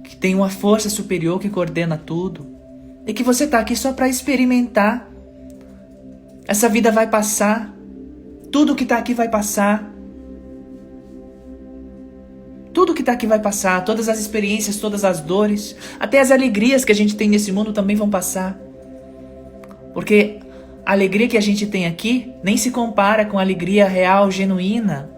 que 0.04 0.16
tem 0.16 0.36
uma 0.36 0.50
força 0.50 0.90
superior 0.90 1.40
que 1.40 1.50
coordena 1.50 1.98
tudo, 1.98 2.48
e 3.08 3.14
que 3.14 3.24
você 3.24 3.46
está 3.46 3.60
aqui 3.60 3.76
só 3.76 3.94
para 3.94 4.10
experimentar. 4.10 5.10
Essa 6.48 6.70
vida 6.70 6.92
vai 6.92 7.08
passar, 7.08 7.74
tudo 8.52 8.76
que 8.76 8.84
está 8.84 8.98
aqui 8.98 9.14
vai 9.14 9.30
passar. 9.30 9.92
Tudo 12.74 12.94
que 12.94 13.02
está 13.02 13.14
aqui 13.14 13.26
vai 13.26 13.40
passar, 13.40 13.86
todas 13.86 14.10
as 14.10 14.20
experiências, 14.20 14.78
todas 14.78 15.06
as 15.06 15.22
dores, 15.22 15.78
até 15.98 16.20
as 16.20 16.30
alegrias 16.30 16.84
que 16.84 16.92
a 16.92 16.96
gente 16.96 17.16
tem 17.16 17.30
nesse 17.30 17.50
mundo 17.50 17.72
também 17.72 17.96
vão 17.96 18.10
passar. 18.10 18.60
Porque 19.96 20.42
a 20.86 20.92
alegria 20.92 21.28
que 21.30 21.38
a 21.38 21.42
gente 21.42 21.66
tem 21.66 21.88
aqui 21.88 22.36
nem 22.44 22.58
se 22.58 22.70
compara 22.70 23.26
com 23.26 23.40
a 23.40 23.42
alegria 23.42 23.88
real, 23.88 24.30
genuína, 24.30 25.10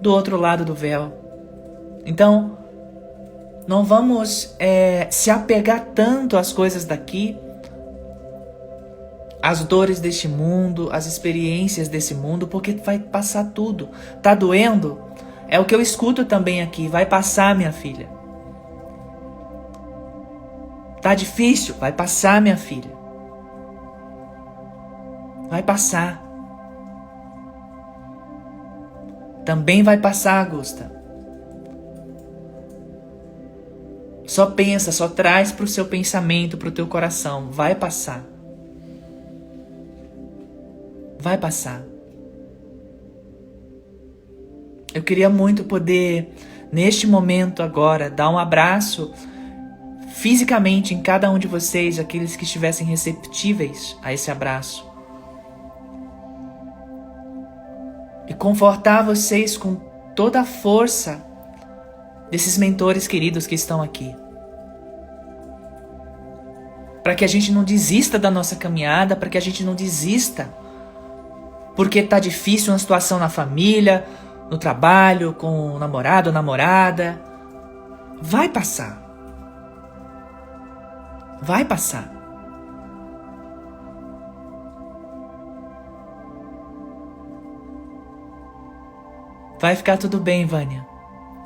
do 0.00 0.12
outro 0.12 0.36
lado 0.36 0.64
do 0.64 0.74
véu. 0.74 1.12
Então, 2.06 2.56
não 3.66 3.84
vamos 3.84 4.54
é, 4.60 5.08
se 5.10 5.28
apegar 5.28 5.88
tanto 5.92 6.36
às 6.36 6.52
coisas 6.52 6.84
daqui, 6.84 7.36
às 9.42 9.64
dores 9.64 9.98
deste 9.98 10.28
mundo, 10.28 10.88
às 10.92 11.06
experiências 11.06 11.88
desse 11.88 12.14
mundo, 12.14 12.46
porque 12.46 12.72
vai 12.74 13.00
passar 13.00 13.46
tudo. 13.46 13.88
Tá 14.22 14.36
doendo? 14.36 15.00
É 15.48 15.58
o 15.58 15.64
que 15.64 15.74
eu 15.74 15.80
escuto 15.80 16.24
também 16.24 16.62
aqui. 16.62 16.86
Vai 16.86 17.06
passar, 17.06 17.56
minha 17.56 17.72
filha. 17.72 18.08
Tá 21.00 21.12
difícil? 21.12 21.74
Vai 21.74 21.90
passar, 21.90 22.40
minha 22.40 22.56
filha. 22.56 23.01
Vai 25.52 25.62
passar. 25.62 26.18
Também 29.44 29.82
vai 29.82 29.98
passar, 29.98 30.46
Augusta. 30.46 30.90
Só 34.26 34.46
pensa, 34.46 34.90
só 34.90 35.10
traz 35.10 35.52
para 35.52 35.66
o 35.66 35.68
seu 35.68 35.84
pensamento, 35.84 36.56
para 36.56 36.70
o 36.70 36.72
teu 36.72 36.86
coração. 36.86 37.50
Vai 37.50 37.74
passar. 37.74 38.24
Vai 41.20 41.36
passar. 41.36 41.82
Eu 44.94 45.02
queria 45.02 45.28
muito 45.28 45.64
poder, 45.64 46.32
neste 46.72 47.06
momento 47.06 47.62
agora, 47.62 48.08
dar 48.08 48.30
um 48.30 48.38
abraço 48.38 49.12
fisicamente 50.14 50.94
em 50.94 51.02
cada 51.02 51.30
um 51.30 51.38
de 51.38 51.46
vocês, 51.46 51.98
aqueles 51.98 52.36
que 52.36 52.44
estivessem 52.44 52.86
receptíveis 52.86 53.94
a 54.02 54.14
esse 54.14 54.30
abraço. 54.30 54.91
E 58.32 58.34
confortar 58.34 59.02
vocês 59.02 59.58
com 59.58 59.74
toda 60.16 60.40
a 60.40 60.44
força 60.44 61.22
desses 62.30 62.56
mentores 62.56 63.06
queridos 63.06 63.46
que 63.46 63.54
estão 63.54 63.82
aqui. 63.82 64.16
Para 67.02 67.14
que 67.14 67.26
a 67.26 67.28
gente 67.28 67.52
não 67.52 67.62
desista 67.62 68.18
da 68.18 68.30
nossa 68.30 68.56
caminhada, 68.56 69.14
para 69.14 69.28
que 69.28 69.36
a 69.36 69.40
gente 69.40 69.62
não 69.62 69.74
desista 69.74 70.48
porque 71.76 71.98
está 71.98 72.18
difícil 72.18 72.72
uma 72.72 72.78
situação 72.78 73.18
na 73.18 73.28
família, 73.28 74.06
no 74.50 74.56
trabalho, 74.56 75.34
com 75.34 75.72
o 75.72 75.78
namorado 75.78 76.30
ou 76.30 76.34
namorada. 76.34 77.20
Vai 78.18 78.48
passar. 78.48 78.98
Vai 81.42 81.66
passar. 81.66 82.21
Vai 89.62 89.76
ficar 89.76 89.96
tudo 89.96 90.18
bem, 90.18 90.44
Vânia. 90.44 90.84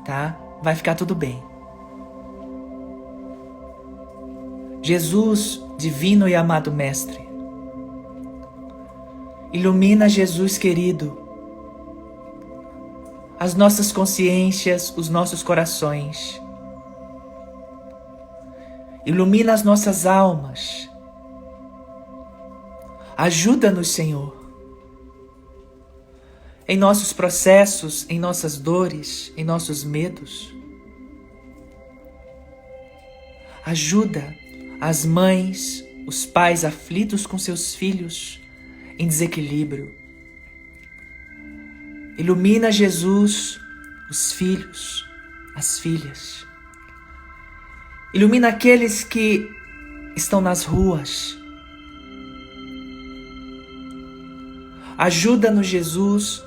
Tá? 0.03 0.41
Vai 0.62 0.75
ficar 0.75 0.95
tudo 0.95 1.14
bem. 1.14 1.45
Jesus, 4.81 5.62
divino 5.77 6.27
e 6.27 6.35
amado 6.35 6.73
Mestre, 6.73 7.29
ilumina 9.53 10.09
Jesus 10.09 10.57
querido 10.57 11.19
as 13.39 13.55
nossas 13.55 13.93
consciências, 13.93 14.97
os 14.97 15.11
nossos 15.11 15.43
corações. 15.43 16.41
Ilumina 19.05 19.53
as 19.53 19.62
nossas 19.62 20.07
almas. 20.07 20.89
Ajuda-nos, 23.14 23.89
Senhor, 23.91 24.45
em 26.69 26.77
nossos 26.77 27.12
processos, 27.12 28.07
em 28.09 28.19
nossas 28.19 28.59
dores, 28.59 29.33
em 29.37 29.45
nossos 29.45 29.85
medos. 29.85 30.55
Ajuda 33.64 34.35
as 34.81 35.05
mães, 35.05 35.85
os 36.07 36.25
pais 36.27 36.64
aflitos 36.64 37.27
com 37.27 37.39
seus 37.39 37.75
filhos 37.75 38.41
em 38.99 39.07
desequilíbrio 39.07 40.07
Ilumina 42.19 42.73
Jesus, 42.73 43.61
os 44.09 44.33
filhos, 44.33 45.07
as 45.55 45.79
filhas. 45.79 46.47
Ilumina 48.14 48.49
aqueles 48.49 49.05
que 49.05 49.51
estão 50.17 50.41
nas 50.41 50.64
ruas. 50.64 51.37
Ajuda-nos, 54.97 55.67
Jesus, 55.67 56.43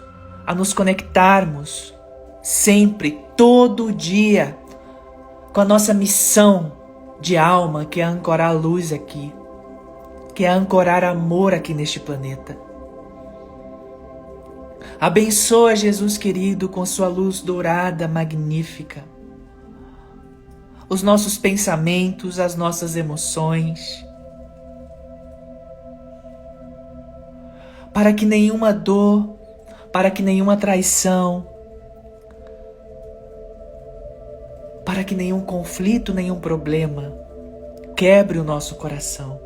a 0.50 0.56
nos 0.56 0.74
conectarmos 0.74 1.94
sempre, 2.42 3.24
todo 3.38 3.94
dia, 3.94 4.58
com 5.54 5.62
a 5.62 5.66
nossa 5.66 5.94
missão 5.94 6.72
de 7.22 7.38
alma, 7.38 7.86
que 7.86 8.02
é 8.02 8.04
ancorar 8.04 8.50
a 8.50 8.54
luz 8.54 8.92
aqui, 8.92 9.32
que 10.34 10.46
é 10.46 10.50
ancorar 10.50 11.04
amor 11.04 11.54
aqui 11.54 11.72
neste 11.72 12.00
planeta. 12.00 12.58
Abençoa 15.00 15.76
Jesus 15.76 16.18
querido 16.18 16.68
com 16.68 16.84
sua 16.84 17.08
luz 17.08 17.42
dourada 17.42 18.08
magnífica. 18.08 19.04
Os 20.90 21.04
nossos 21.04 21.38
pensamentos, 21.38 22.40
as 22.40 22.56
nossas 22.56 22.96
emoções. 22.96 24.04
Para 27.94 28.12
que 28.14 28.26
nenhuma 28.26 28.74
dor, 28.74 29.39
para 29.92 30.12
que 30.12 30.22
nenhuma 30.22 30.56
traição, 30.56 31.48
para 34.86 35.04
que 35.04 35.16
nenhum 35.16 35.42
conflito, 35.42 36.14
nenhum 36.14 36.40
problema 36.40 37.14
quebre 37.96 38.40
o 38.40 38.44
nosso 38.44 38.76
coração. 38.76 39.42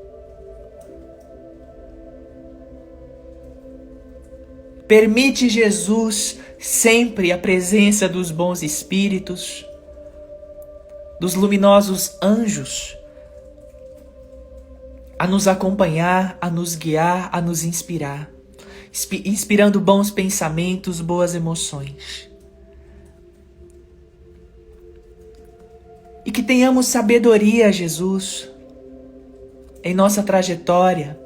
Permite, 4.87 5.49
Jesus, 5.49 6.39
sempre 6.59 7.31
a 7.31 7.37
presença 7.37 8.07
dos 8.07 8.29
bons 8.29 8.61
espíritos, 8.61 9.65
dos 11.19 11.35
luminosos 11.35 12.17
anjos, 12.21 12.97
a 15.17 15.25
nos 15.25 15.47
acompanhar, 15.47 16.37
a 16.39 16.49
nos 16.49 16.75
guiar, 16.75 17.29
a 17.31 17.41
nos 17.41 17.63
inspirar, 17.63 18.29
inspirando 19.25 19.79
bons 19.79 20.11
pensamentos, 20.11 21.01
boas 21.01 21.35
emoções. 21.35 22.29
E 26.25 26.31
que 26.31 26.41
tenhamos 26.41 26.85
sabedoria, 26.87 27.71
Jesus, 27.71 28.49
em 29.83 29.93
nossa 29.93 30.23
trajetória 30.23 31.23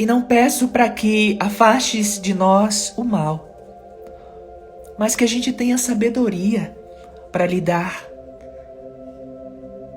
E 0.00 0.06
não 0.06 0.22
peço 0.22 0.68
para 0.68 0.88
que 0.88 1.36
afastes 1.38 2.18
de 2.18 2.32
nós 2.32 2.94
o 2.96 3.04
mal, 3.04 3.46
mas 4.98 5.14
que 5.14 5.22
a 5.22 5.28
gente 5.28 5.52
tenha 5.52 5.76
sabedoria 5.76 6.74
para 7.30 7.46
lidar 7.46 8.08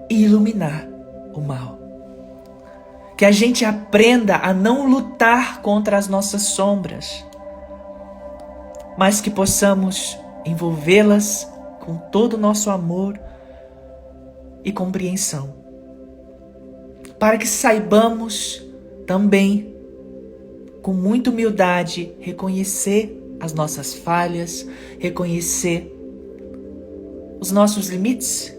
e 0.09 0.25
iluminar 0.25 0.85
o 1.33 1.39
mal. 1.39 1.82
Que 3.23 3.27
a 3.27 3.31
gente 3.31 3.63
aprenda 3.63 4.35
a 4.35 4.53
não 4.53 4.85
lutar 4.85 5.61
contra 5.61 5.97
as 5.97 6.09
nossas 6.09 6.41
sombras, 6.41 7.25
mas 8.97 9.21
que 9.21 9.29
possamos 9.29 10.19
envolvê-las 10.45 11.49
com 11.79 11.95
todo 11.95 12.33
o 12.33 12.37
nosso 12.37 12.69
amor 12.69 13.17
e 14.61 14.73
compreensão, 14.73 15.53
para 17.17 17.37
que 17.37 17.47
saibamos 17.47 18.61
também 19.07 19.73
com 20.81 20.91
muita 20.91 21.29
humildade, 21.29 22.11
reconhecer 22.19 23.37
as 23.39 23.53
nossas 23.53 23.93
falhas, 23.93 24.67
reconhecer 24.99 25.97
os 27.39 27.51
nossos 27.53 27.87
limites. 27.87 28.53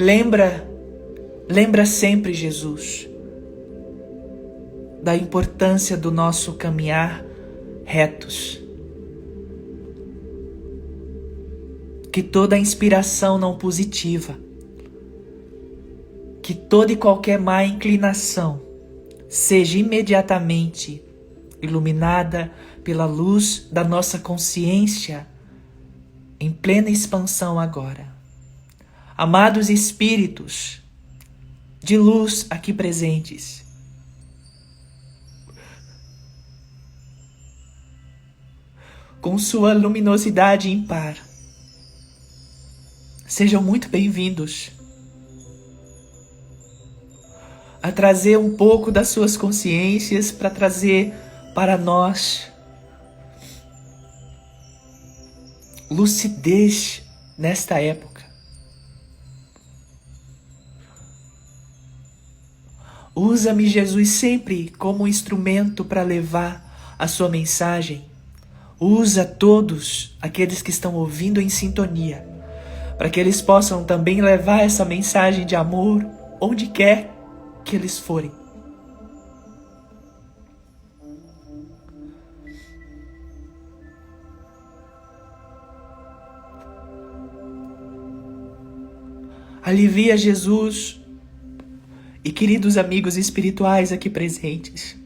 Lembra, 0.00 0.66
lembra 1.48 1.84
sempre, 1.84 2.32
Jesus, 2.32 3.06
da 5.02 5.14
importância 5.14 5.96
do 5.96 6.10
nosso 6.10 6.54
caminhar 6.54 7.24
retos. 7.84 8.60
Que 12.10 12.22
toda 12.22 12.58
inspiração 12.58 13.38
não 13.38 13.56
positiva 13.56 14.36
que 16.50 16.54
toda 16.56 16.90
e 16.90 16.96
qualquer 16.96 17.38
má 17.38 17.64
inclinação 17.64 18.60
seja 19.28 19.78
imediatamente 19.78 21.00
iluminada 21.62 22.50
pela 22.82 23.04
luz 23.04 23.68
da 23.70 23.84
nossa 23.84 24.18
consciência 24.18 25.28
em 26.40 26.50
plena 26.50 26.90
expansão 26.90 27.60
agora. 27.60 28.09
Amados 29.20 29.68
espíritos 29.68 30.80
de 31.78 31.98
luz 31.98 32.46
aqui 32.48 32.72
presentes, 32.72 33.62
com 39.20 39.36
sua 39.36 39.74
luminosidade 39.74 40.70
impar, 40.70 41.18
sejam 43.26 43.62
muito 43.62 43.90
bem-vindos 43.90 44.70
a 47.82 47.92
trazer 47.92 48.38
um 48.38 48.56
pouco 48.56 48.90
das 48.90 49.08
suas 49.08 49.36
consciências 49.36 50.32
para 50.32 50.48
trazer 50.48 51.12
para 51.54 51.76
nós 51.76 52.50
lucidez 55.90 57.02
nesta 57.36 57.78
época. 57.82 58.09
Usa-me, 63.22 63.66
Jesus, 63.66 64.08
sempre 64.08 64.70
como 64.78 65.06
instrumento 65.06 65.84
para 65.84 66.02
levar 66.02 66.94
a 66.98 67.06
sua 67.06 67.28
mensagem. 67.28 68.06
Usa 68.80 69.26
todos 69.26 70.16
aqueles 70.22 70.62
que 70.62 70.70
estão 70.70 70.94
ouvindo 70.94 71.38
em 71.38 71.50
sintonia, 71.50 72.26
para 72.96 73.10
que 73.10 73.20
eles 73.20 73.42
possam 73.42 73.84
também 73.84 74.22
levar 74.22 74.60
essa 74.60 74.86
mensagem 74.86 75.44
de 75.44 75.54
amor 75.54 76.02
onde 76.40 76.68
quer 76.68 77.14
que 77.62 77.76
eles 77.76 77.98
forem. 77.98 78.32
Alivia 89.62 90.16
Jesus 90.16 90.99
e 92.24 92.30
queridos 92.30 92.76
amigos 92.76 93.16
espirituais 93.16 93.92
aqui 93.92 94.10
presentes. 94.10 94.96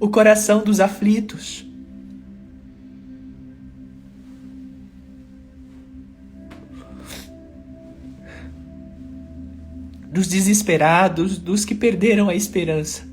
O 0.00 0.08
coração 0.08 0.62
dos 0.64 0.80
aflitos. 0.80 1.66
dos 10.12 10.28
desesperados, 10.28 11.38
dos 11.38 11.64
que 11.64 11.74
perderam 11.74 12.28
a 12.28 12.34
esperança. 12.34 13.11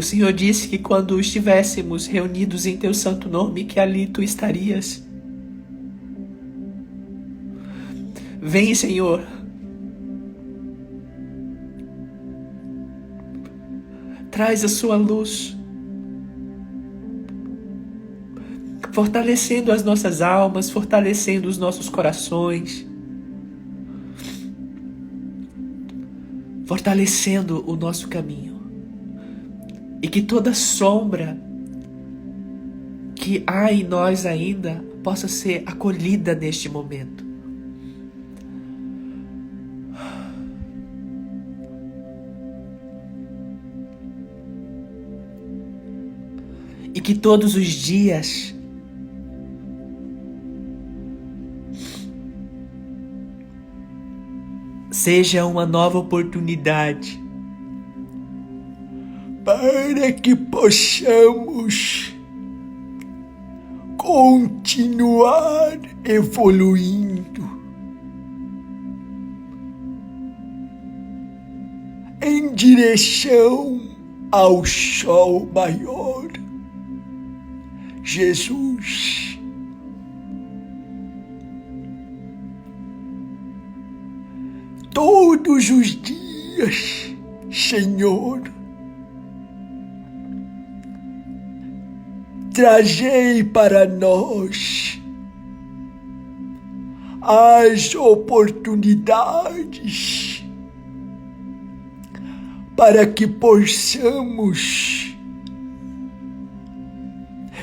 O 0.00 0.02
Senhor 0.02 0.32
disse 0.32 0.66
que 0.66 0.78
quando 0.78 1.20
estivéssemos 1.20 2.06
reunidos 2.06 2.64
em 2.64 2.74
teu 2.74 2.94
santo 2.94 3.28
nome, 3.28 3.64
que 3.64 3.78
ali 3.78 4.06
tu 4.06 4.22
estarias. 4.22 5.04
Vem, 8.40 8.74
Senhor. 8.74 9.22
Traz 14.30 14.64
a 14.64 14.68
sua 14.68 14.96
luz. 14.96 15.54
fortalecendo 18.92 19.70
as 19.70 19.84
nossas 19.84 20.20
almas, 20.20 20.68
fortalecendo 20.68 21.46
os 21.46 21.56
nossos 21.56 21.88
corações, 21.88 22.84
fortalecendo 26.66 27.62
o 27.70 27.76
nosso 27.76 28.08
caminho. 28.08 28.49
E 30.02 30.08
que 30.08 30.22
toda 30.22 30.54
sombra 30.54 31.38
que 33.14 33.44
há 33.46 33.70
em 33.70 33.84
nós 33.84 34.24
ainda 34.24 34.82
possa 35.02 35.28
ser 35.28 35.62
acolhida 35.66 36.34
neste 36.34 36.68
momento. 36.70 37.24
E 46.94 47.00
que 47.00 47.14
todos 47.14 47.54
os 47.54 47.66
dias 47.66 48.54
seja 54.90 55.46
uma 55.46 55.64
nova 55.64 55.98
oportunidade 55.98 57.19
para 60.00 60.12
que 60.12 60.34
possamos 60.34 62.14
continuar 63.98 65.78
evoluindo 66.02 67.60
em 72.22 72.54
direção 72.54 73.78
ao 74.32 74.64
sol 74.64 75.46
maior, 75.54 76.28
Jesus. 78.02 79.38
Todos 84.94 85.68
os 85.68 86.00
dias, 86.00 87.14
Senhor, 87.50 88.59
trazei 92.52 93.44
para 93.44 93.86
nós 93.86 95.00
as 97.22 97.94
oportunidades 97.94 100.44
para 102.76 103.06
que 103.06 103.26
possamos 103.26 105.14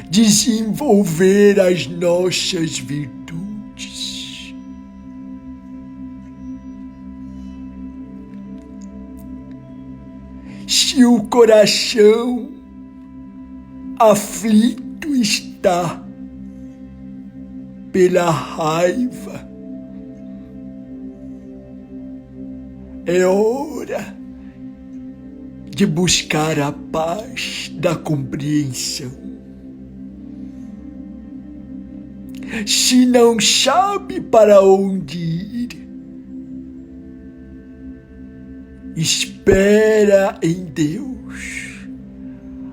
desenvolver 0.10 1.60
as 1.60 1.88
nossas 1.88 2.78
virtudes. 2.78 4.54
Se 10.68 11.04
o 11.04 11.24
coração 11.24 12.57
aflito 14.00 15.16
está 15.16 16.04
pela 17.92 18.30
raiva, 18.30 19.48
é 23.06 23.26
hora 23.26 24.16
de 25.70 25.86
buscar 25.86 26.60
a 26.60 26.72
paz 26.72 27.72
da 27.80 27.96
compreensão. 27.96 29.12
Se 32.66 33.06
não 33.06 33.40
sabe 33.40 34.22
para 34.22 34.62
onde 34.62 35.18
ir, 35.18 35.90
espera 38.96 40.40
em 40.42 40.66
Deus 40.66 41.67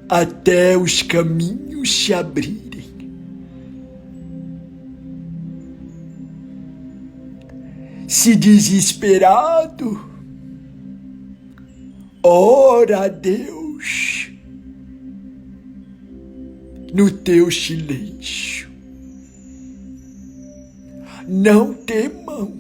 até 0.09 0.77
os 0.77 1.03
caminhos 1.03 1.93
se 1.93 2.15
abrirem. 2.15 2.63
Se 8.07 8.37
desesperado, 8.37 10.15
Ora 12.27 13.05
a 13.05 13.09
Deus 13.09 14.31
no 16.95 17.11
teu 17.11 17.51
silêncio. 17.51 18.71
Não 21.29 21.75
temam, 21.75 22.51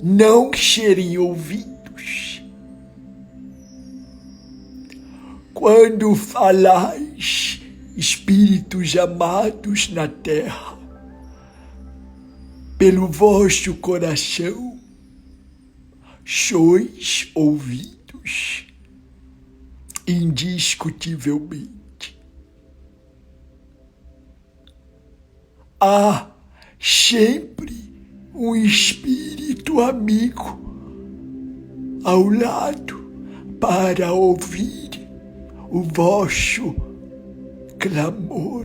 não 0.00 0.52
serem 0.52 1.18
ouvidos. 1.18 2.43
Quando 5.54 6.14
falais, 6.16 7.62
espíritos 7.96 8.96
amados 8.96 9.88
na 9.88 10.08
terra, 10.08 10.76
pelo 12.76 13.06
vosso 13.06 13.76
coração, 13.76 14.80
sois 16.26 17.30
ouvidos 17.36 18.66
indiscutivelmente. 20.08 22.18
Há 25.80 26.30
sempre 26.80 27.94
um 28.34 28.56
espírito 28.56 29.80
amigo 29.80 30.58
ao 32.02 32.28
lado 32.28 33.04
para 33.60 34.12
ouvir 34.12 35.03
o 35.74 35.82
vosso 35.82 36.72
clamor. 37.80 38.64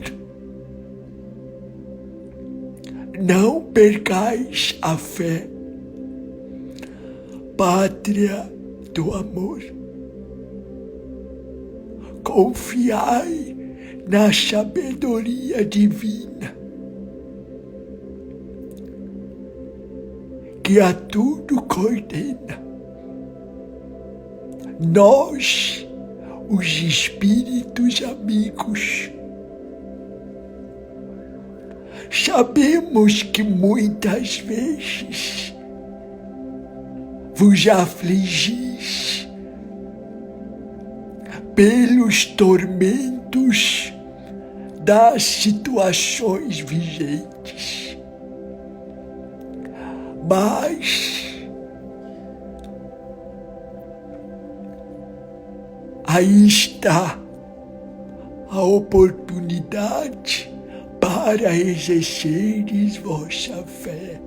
Não 3.19 3.63
percais 3.63 4.77
a 4.79 4.95
fé 4.95 5.49
pátria 7.57 8.47
do 8.93 9.11
amor. 9.15 9.59
Confiai 12.23 13.57
na 14.07 14.31
sabedoria 14.31 15.65
divina, 15.65 16.55
que 20.63 20.79
a 20.79 20.93
tudo 20.93 21.59
coordena. 21.63 22.61
Nós, 24.79 25.88
os 26.49 26.65
espíritos 26.65 28.01
amigos, 28.03 29.11
sabemos 32.09 33.21
que 33.21 33.43
muitas 33.43 34.39
vezes 34.39 35.53
vos 37.35 37.67
afligis 37.67 39.29
pelos 41.55 42.25
tormentos 42.25 43.93
das 44.81 45.23
situações 45.23 46.59
vigentes. 46.59 47.95
Mas 50.27 51.28
aí 56.09 56.47
está 56.47 57.19
a 58.49 58.61
oportunidade 58.63 60.51
para 60.99 61.55
exerceres 61.55 62.97
vossa 62.97 63.63
fé 63.63 64.19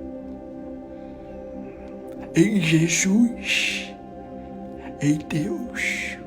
em 2.33 2.61
Jesus, 2.61 3.93
em 5.01 5.19
Deus. 5.27 6.17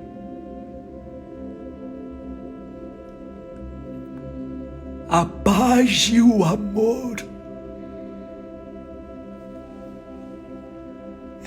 A 5.09 5.25
paz 5.25 6.11
e 6.13 6.21
o 6.21 6.45
amor 6.45 7.17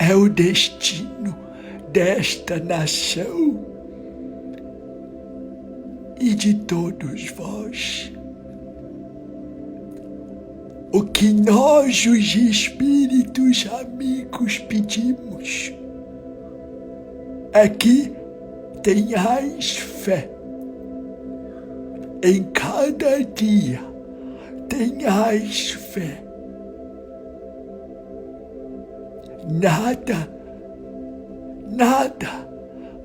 é 0.00 0.16
o 0.16 0.28
destino 0.28 1.38
desta 1.92 2.58
nação 2.58 3.70
e 6.20 6.34
de 6.34 6.54
todos 6.54 7.30
vós 7.30 8.12
o 10.92 11.04
que 11.04 11.32
nós, 11.32 12.04
os 12.06 12.34
espíritos 12.34 13.66
amigos, 13.80 14.58
pedimos 14.58 15.72
é 17.52 17.68
que 17.68 18.12
tenhais 18.82 19.76
fé 19.76 20.28
em 22.22 22.42
cada 22.52 23.22
dia, 23.24 23.80
tenhais 24.68 25.70
fé. 25.70 26.22
Nada, 29.50 30.28
nada 31.70 32.48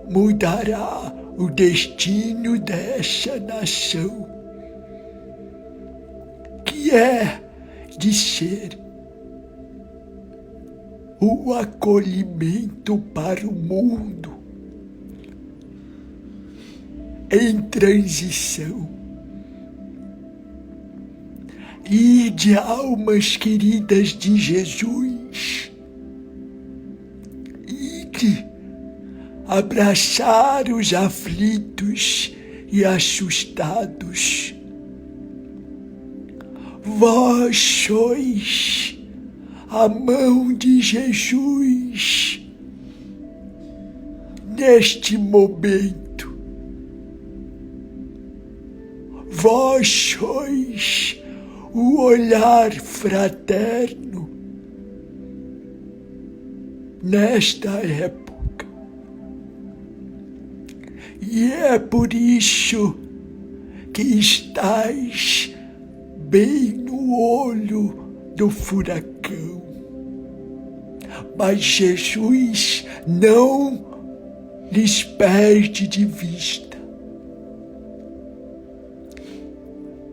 mudará 0.09 1.13
o 1.37 1.49
destino 1.49 2.57
dessa 2.59 3.39
nação, 3.39 4.27
que 6.65 6.91
é 6.91 7.41
de 7.97 8.13
ser 8.13 8.77
o 11.19 11.53
acolhimento 11.53 12.97
para 13.13 13.47
o 13.47 13.51
mundo 13.51 14.33
em 17.31 17.61
transição 17.63 18.87
e 21.89 22.29
de 22.29 22.55
almas 22.55 23.37
queridas 23.37 24.09
de 24.09 24.37
Jesus 24.37 25.71
e 27.67 28.05
de 28.05 28.54
abraçar 29.47 30.69
os 30.69 30.93
aflitos 30.93 32.35
e 32.71 32.83
assustados. 32.83 34.53
Vós 36.83 37.57
sois 37.57 38.97
a 39.69 39.87
mão 39.87 40.53
de 40.53 40.81
Jesus 40.81 42.41
neste 44.57 45.17
momento. 45.17 46.33
Vós 49.29 49.87
sois 49.87 51.19
o 51.73 52.01
olhar 52.01 52.71
fraterno 52.71 54.29
nesta 57.03 57.69
época. 57.69 58.24
E 61.35 61.51
é 61.51 61.77
por 61.77 62.13
isso 62.13 62.95
que 63.93 64.01
estás 64.01 65.53
bem 66.29 66.71
no 66.71 67.19
olho 67.19 67.89
do 68.37 68.49
furacão. 68.49 69.61
Mas 71.37 71.59
Jesus 71.59 72.85
não 73.05 73.83
lhes 74.71 75.03
perde 75.03 75.89
de 75.89 76.05
vista. 76.05 76.77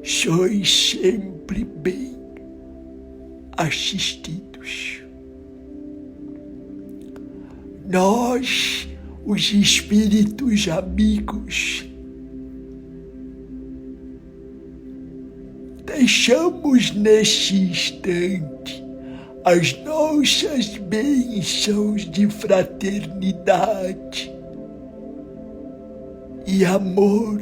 Sois 0.03 0.91
sempre 0.91 1.65
bem 1.65 2.17
assistidos. 3.57 5.05
Nós, 7.89 8.89
os 9.25 9.53
espíritos 9.53 10.69
amigos, 10.69 11.85
deixamos 15.85 16.93
neste 16.93 17.57
instante 17.57 18.83
as 19.45 19.77
nossas 19.85 20.77
bênçãos 20.77 22.09
de 22.11 22.29
fraternidade 22.29 24.33
e 26.47 26.65
amor 26.65 27.41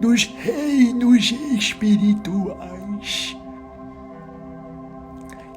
dos 0.00 0.24
reinos 0.24 1.32
espirituais. 1.56 3.36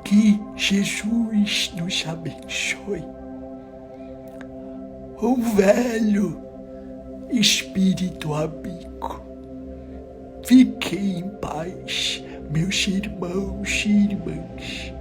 Que 0.04 0.40
Jesus 0.58 1.72
nos 1.78 2.06
abençoe. 2.08 3.21
Um 5.22 5.36
velho 5.40 6.42
espírito 7.30 8.34
amigo 8.34 9.22
Fiquem 10.44 11.20
em 11.20 11.30
paz, 11.38 12.24
meus 12.50 12.88
irmãos 12.88 13.86
e 13.86 13.90
irmãs. 13.90 14.94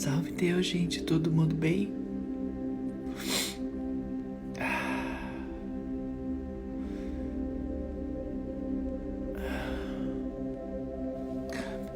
Salve 0.00 0.32
Deus, 0.32 0.64
gente, 0.64 1.02
todo 1.02 1.30
mundo 1.30 1.54
bem? 1.54 1.92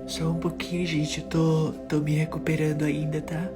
Só 0.06 0.28
um 0.28 0.38
pouquinho, 0.38 0.86
gente. 0.86 1.22
Eu 1.22 1.28
tô, 1.28 1.72
tô 1.88 2.00
me 2.00 2.12
recuperando 2.12 2.82
ainda, 2.82 3.22
tá? 3.22 3.50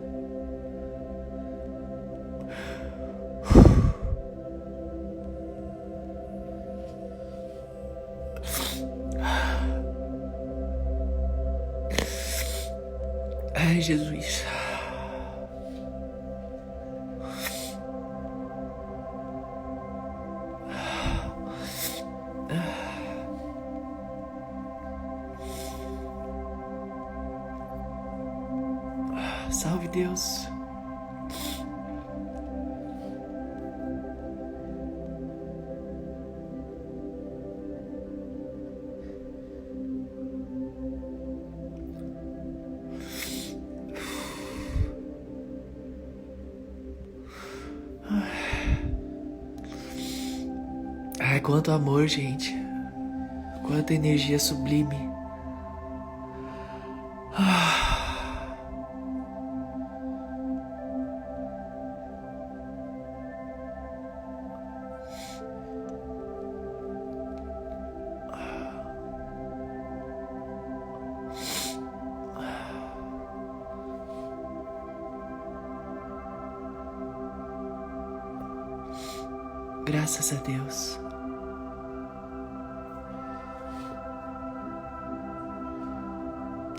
Graças 79.91 80.35
a 80.35 80.37
Deus. 80.43 81.01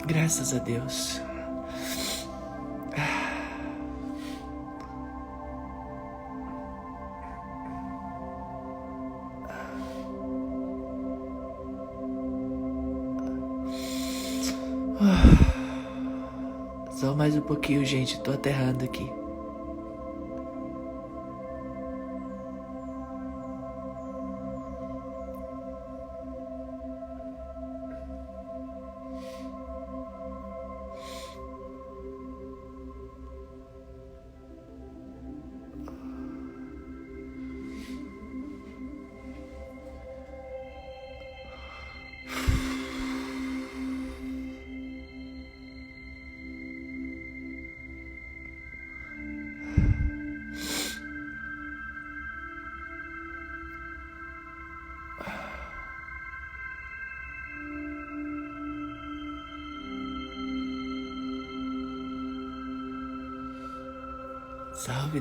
Graças 0.05 0.53
a 0.53 0.59
Deus. 0.59 1.19
Só 16.91 17.15
mais 17.15 17.35
um 17.35 17.41
pouquinho, 17.41 17.83
gente. 17.83 18.19
Tô 18.21 18.33
aterrando 18.33 18.85
aqui. 18.85 19.11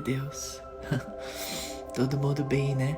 Deus. 0.09 0.62
Todo 1.94 2.16
mundo 2.16 2.42
bem, 2.42 2.74
né? 2.74 2.96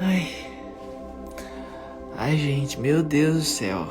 Ai. 0.00 0.26
Ai, 2.16 2.38
gente, 2.38 2.80
meu 2.80 3.02
Deus 3.02 3.34
do 3.34 3.42
céu. 3.42 3.86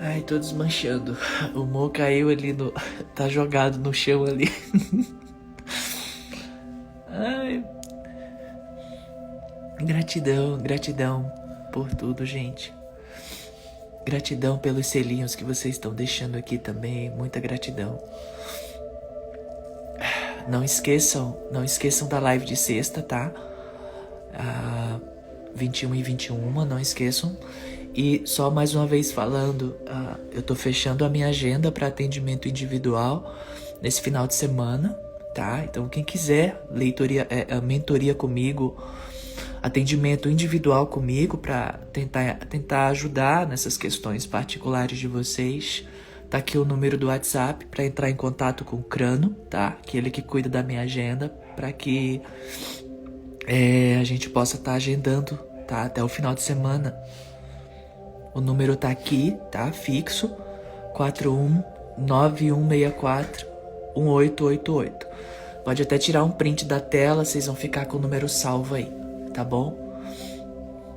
Ai, 0.00 0.22
tô 0.22 0.38
desmanchando. 0.38 1.16
O 1.54 1.64
Mo 1.64 1.88
caiu 1.88 2.30
ali 2.30 2.52
no. 2.52 2.72
Tá 3.14 3.28
jogado 3.28 3.78
no 3.78 3.94
chão 3.94 4.24
ali. 4.24 4.50
Ai. 7.08 7.64
Gratidão, 9.78 10.58
gratidão 10.58 11.32
por 11.72 11.94
tudo, 11.94 12.26
gente. 12.26 12.74
Gratidão 14.14 14.56
pelos 14.56 14.86
selinhos 14.86 15.34
que 15.34 15.42
vocês 15.42 15.74
estão 15.74 15.92
deixando 15.92 16.36
aqui 16.36 16.56
também, 16.56 17.10
muita 17.10 17.40
gratidão. 17.40 18.00
Não 20.46 20.62
esqueçam, 20.62 21.36
não 21.50 21.64
esqueçam 21.64 22.06
da 22.06 22.20
live 22.20 22.44
de 22.44 22.54
sexta, 22.54 23.02
tá? 23.02 23.32
Ah, 24.32 25.00
21 25.52 25.96
e 25.96 26.02
21, 26.04 26.64
não 26.64 26.78
esqueçam. 26.78 27.36
E 27.92 28.22
só 28.24 28.52
mais 28.52 28.72
uma 28.72 28.86
vez 28.86 29.10
falando, 29.10 29.76
ah, 29.88 30.16
eu 30.30 30.42
tô 30.42 30.54
fechando 30.54 31.04
a 31.04 31.08
minha 31.08 31.26
agenda 31.26 31.72
para 31.72 31.88
atendimento 31.88 32.46
individual 32.46 33.34
nesse 33.82 34.00
final 34.00 34.28
de 34.28 34.36
semana, 34.36 34.96
tá? 35.34 35.64
Então 35.64 35.88
quem 35.88 36.04
quiser 36.04 36.64
leitoria, 36.70 37.26
é, 37.28 37.60
mentoria 37.60 38.14
comigo, 38.14 38.80
atendimento 39.64 40.28
individual 40.28 40.86
comigo 40.88 41.38
para 41.38 41.80
tentar, 41.90 42.34
tentar 42.50 42.88
ajudar 42.88 43.46
nessas 43.46 43.78
questões 43.78 44.26
particulares 44.26 44.98
de 44.98 45.08
vocês. 45.08 45.88
Tá 46.28 46.36
aqui 46.36 46.58
o 46.58 46.66
número 46.66 46.98
do 46.98 47.06
WhatsApp 47.06 47.64
para 47.64 47.82
entrar 47.82 48.10
em 48.10 48.14
contato 48.14 48.62
com 48.62 48.76
o 48.76 48.82
Crano, 48.82 49.30
tá? 49.48 49.68
Aquele 49.68 50.10
que 50.10 50.20
cuida 50.20 50.50
da 50.50 50.62
minha 50.62 50.82
agenda, 50.82 51.30
para 51.56 51.72
que 51.72 52.20
é, 53.46 53.96
a 53.98 54.04
gente 54.04 54.28
possa 54.28 54.56
estar 54.56 54.72
tá 54.72 54.76
agendando, 54.76 55.38
tá? 55.66 55.84
Até 55.84 56.04
o 56.04 56.08
final 56.08 56.34
de 56.34 56.42
semana. 56.42 56.94
O 58.34 58.42
número 58.42 58.76
tá 58.76 58.90
aqui, 58.90 59.34
tá? 59.50 59.72
Fixo 59.72 60.30
419164 60.92 63.46
1888. 63.96 65.06
Pode 65.64 65.80
até 65.80 65.96
tirar 65.96 66.22
um 66.22 66.30
print 66.30 66.66
da 66.66 66.80
tela, 66.80 67.24
vocês 67.24 67.46
vão 67.46 67.56
ficar 67.56 67.86
com 67.86 67.96
o 67.96 68.00
número 68.00 68.28
salvo 68.28 68.74
aí 68.74 69.03
tá 69.34 69.44
bom? 69.44 69.76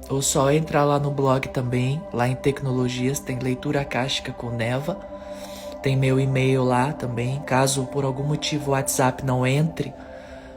Ou 0.09 0.21
só 0.21 0.51
entrar 0.51 0.85
lá 0.85 0.99
no 0.99 1.11
blog 1.11 1.49
também, 1.49 2.01
lá 2.13 2.29
em 2.29 2.35
tecnologias, 2.35 3.19
tem 3.19 3.37
leitura 3.39 3.81
acástica 3.81 4.31
com 4.31 4.49
Neva. 4.49 4.97
Tem 5.83 5.97
meu 5.97 6.19
e-mail 6.19 6.63
lá 6.63 6.93
também. 6.93 7.41
Caso 7.41 7.85
por 7.87 8.05
algum 8.05 8.23
motivo 8.23 8.69
o 8.69 8.73
WhatsApp 8.73 9.25
não 9.25 9.45
entre, 9.45 9.93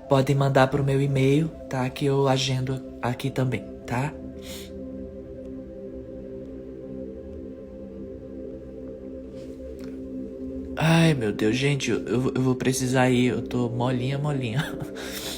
podem 0.09 0.37
mandar 0.37 0.69
pro 0.69 0.85
meu 0.85 1.01
e-mail, 1.01 1.49
tá? 1.69 1.89
Que 1.91 2.05
eu 2.05 2.29
agendo 2.29 2.81
aqui 3.03 3.29
também, 3.29 3.65
tá? 3.87 4.13
Ai, 10.77 11.13
meu 11.13 11.33
Deus, 11.33 11.57
gente, 11.57 11.91
eu, 11.91 12.33
eu 12.35 12.41
vou 12.41 12.55
precisar 12.55 13.11
ir. 13.11 13.27
Eu 13.27 13.43
tô 13.43 13.69
molinha, 13.69 14.17
molinha. 14.17 14.65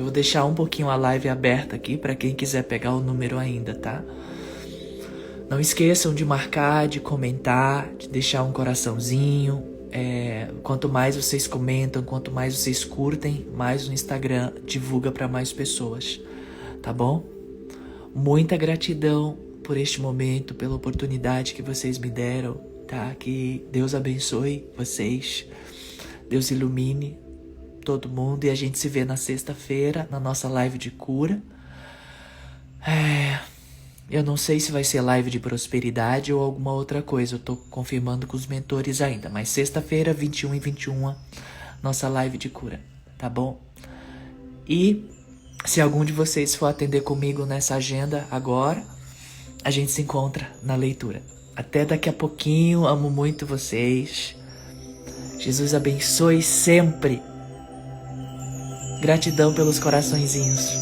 Eu 0.00 0.04
vou 0.04 0.12
deixar 0.14 0.46
um 0.46 0.54
pouquinho 0.54 0.88
a 0.88 0.96
live 0.96 1.28
aberta 1.28 1.76
aqui 1.76 1.94
para 1.94 2.14
quem 2.14 2.34
quiser 2.34 2.62
pegar 2.64 2.94
o 2.94 3.00
número 3.00 3.36
ainda, 3.36 3.74
tá? 3.74 4.02
Não 5.46 5.60
esqueçam 5.60 6.14
de 6.14 6.24
marcar, 6.24 6.88
de 6.88 6.98
comentar, 6.98 7.92
de 7.98 8.08
deixar 8.08 8.42
um 8.42 8.50
coraçãozinho. 8.50 9.62
É, 9.92 10.48
quanto 10.62 10.88
mais 10.88 11.16
vocês 11.16 11.46
comentam, 11.46 12.02
quanto 12.02 12.32
mais 12.32 12.56
vocês 12.56 12.82
curtem, 12.82 13.46
mais 13.54 13.88
o 13.88 13.92
Instagram 13.92 14.54
divulga 14.64 15.12
para 15.12 15.28
mais 15.28 15.52
pessoas, 15.52 16.18
tá 16.80 16.94
bom? 16.94 17.22
Muita 18.14 18.56
gratidão 18.56 19.36
por 19.62 19.76
este 19.76 20.00
momento, 20.00 20.54
pela 20.54 20.76
oportunidade 20.76 21.52
que 21.52 21.60
vocês 21.60 21.98
me 21.98 22.08
deram, 22.08 22.54
tá? 22.88 23.14
Que 23.16 23.66
Deus 23.70 23.94
abençoe 23.94 24.64
vocês, 24.78 25.44
Deus 26.26 26.50
ilumine 26.50 27.19
todo 27.90 28.08
mundo 28.08 28.44
e 28.44 28.50
a 28.50 28.54
gente 28.54 28.78
se 28.78 28.88
vê 28.88 29.04
na 29.04 29.16
sexta-feira 29.16 30.06
na 30.12 30.20
nossa 30.20 30.48
live 30.48 30.78
de 30.78 30.92
cura. 30.92 31.42
É, 32.86 33.40
eu 34.08 34.22
não 34.22 34.36
sei 34.36 34.60
se 34.60 34.70
vai 34.70 34.84
ser 34.84 35.00
live 35.00 35.28
de 35.28 35.40
prosperidade 35.40 36.32
ou 36.32 36.40
alguma 36.40 36.72
outra 36.72 37.02
coisa, 37.02 37.34
eu 37.34 37.38
tô 37.40 37.56
confirmando 37.56 38.28
com 38.28 38.36
os 38.36 38.46
mentores 38.46 39.00
ainda, 39.00 39.28
mas 39.28 39.48
sexta-feira, 39.48 40.14
21 40.14 40.54
e 40.54 40.60
21, 40.60 41.16
nossa 41.82 42.08
live 42.08 42.38
de 42.38 42.48
cura, 42.48 42.80
tá 43.18 43.28
bom? 43.28 43.60
E 44.68 45.04
se 45.64 45.80
algum 45.80 46.04
de 46.04 46.12
vocês 46.12 46.54
for 46.54 46.66
atender 46.66 47.00
comigo 47.00 47.44
nessa 47.44 47.74
agenda 47.74 48.24
agora, 48.30 48.84
a 49.64 49.70
gente 49.72 49.90
se 49.90 50.02
encontra 50.02 50.48
na 50.62 50.76
leitura. 50.76 51.22
Até 51.56 51.84
daqui 51.84 52.08
a 52.08 52.12
pouquinho, 52.12 52.86
amo 52.86 53.10
muito 53.10 53.44
vocês. 53.44 54.36
Jesus 55.40 55.74
abençoe 55.74 56.40
sempre 56.40 57.20
Gratidão 59.00 59.52
pelos 59.54 59.78
coraçõezinhos. 59.78 60.72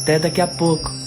Até 0.00 0.18
daqui 0.18 0.40
a 0.40 0.46
pouco. 0.46 1.03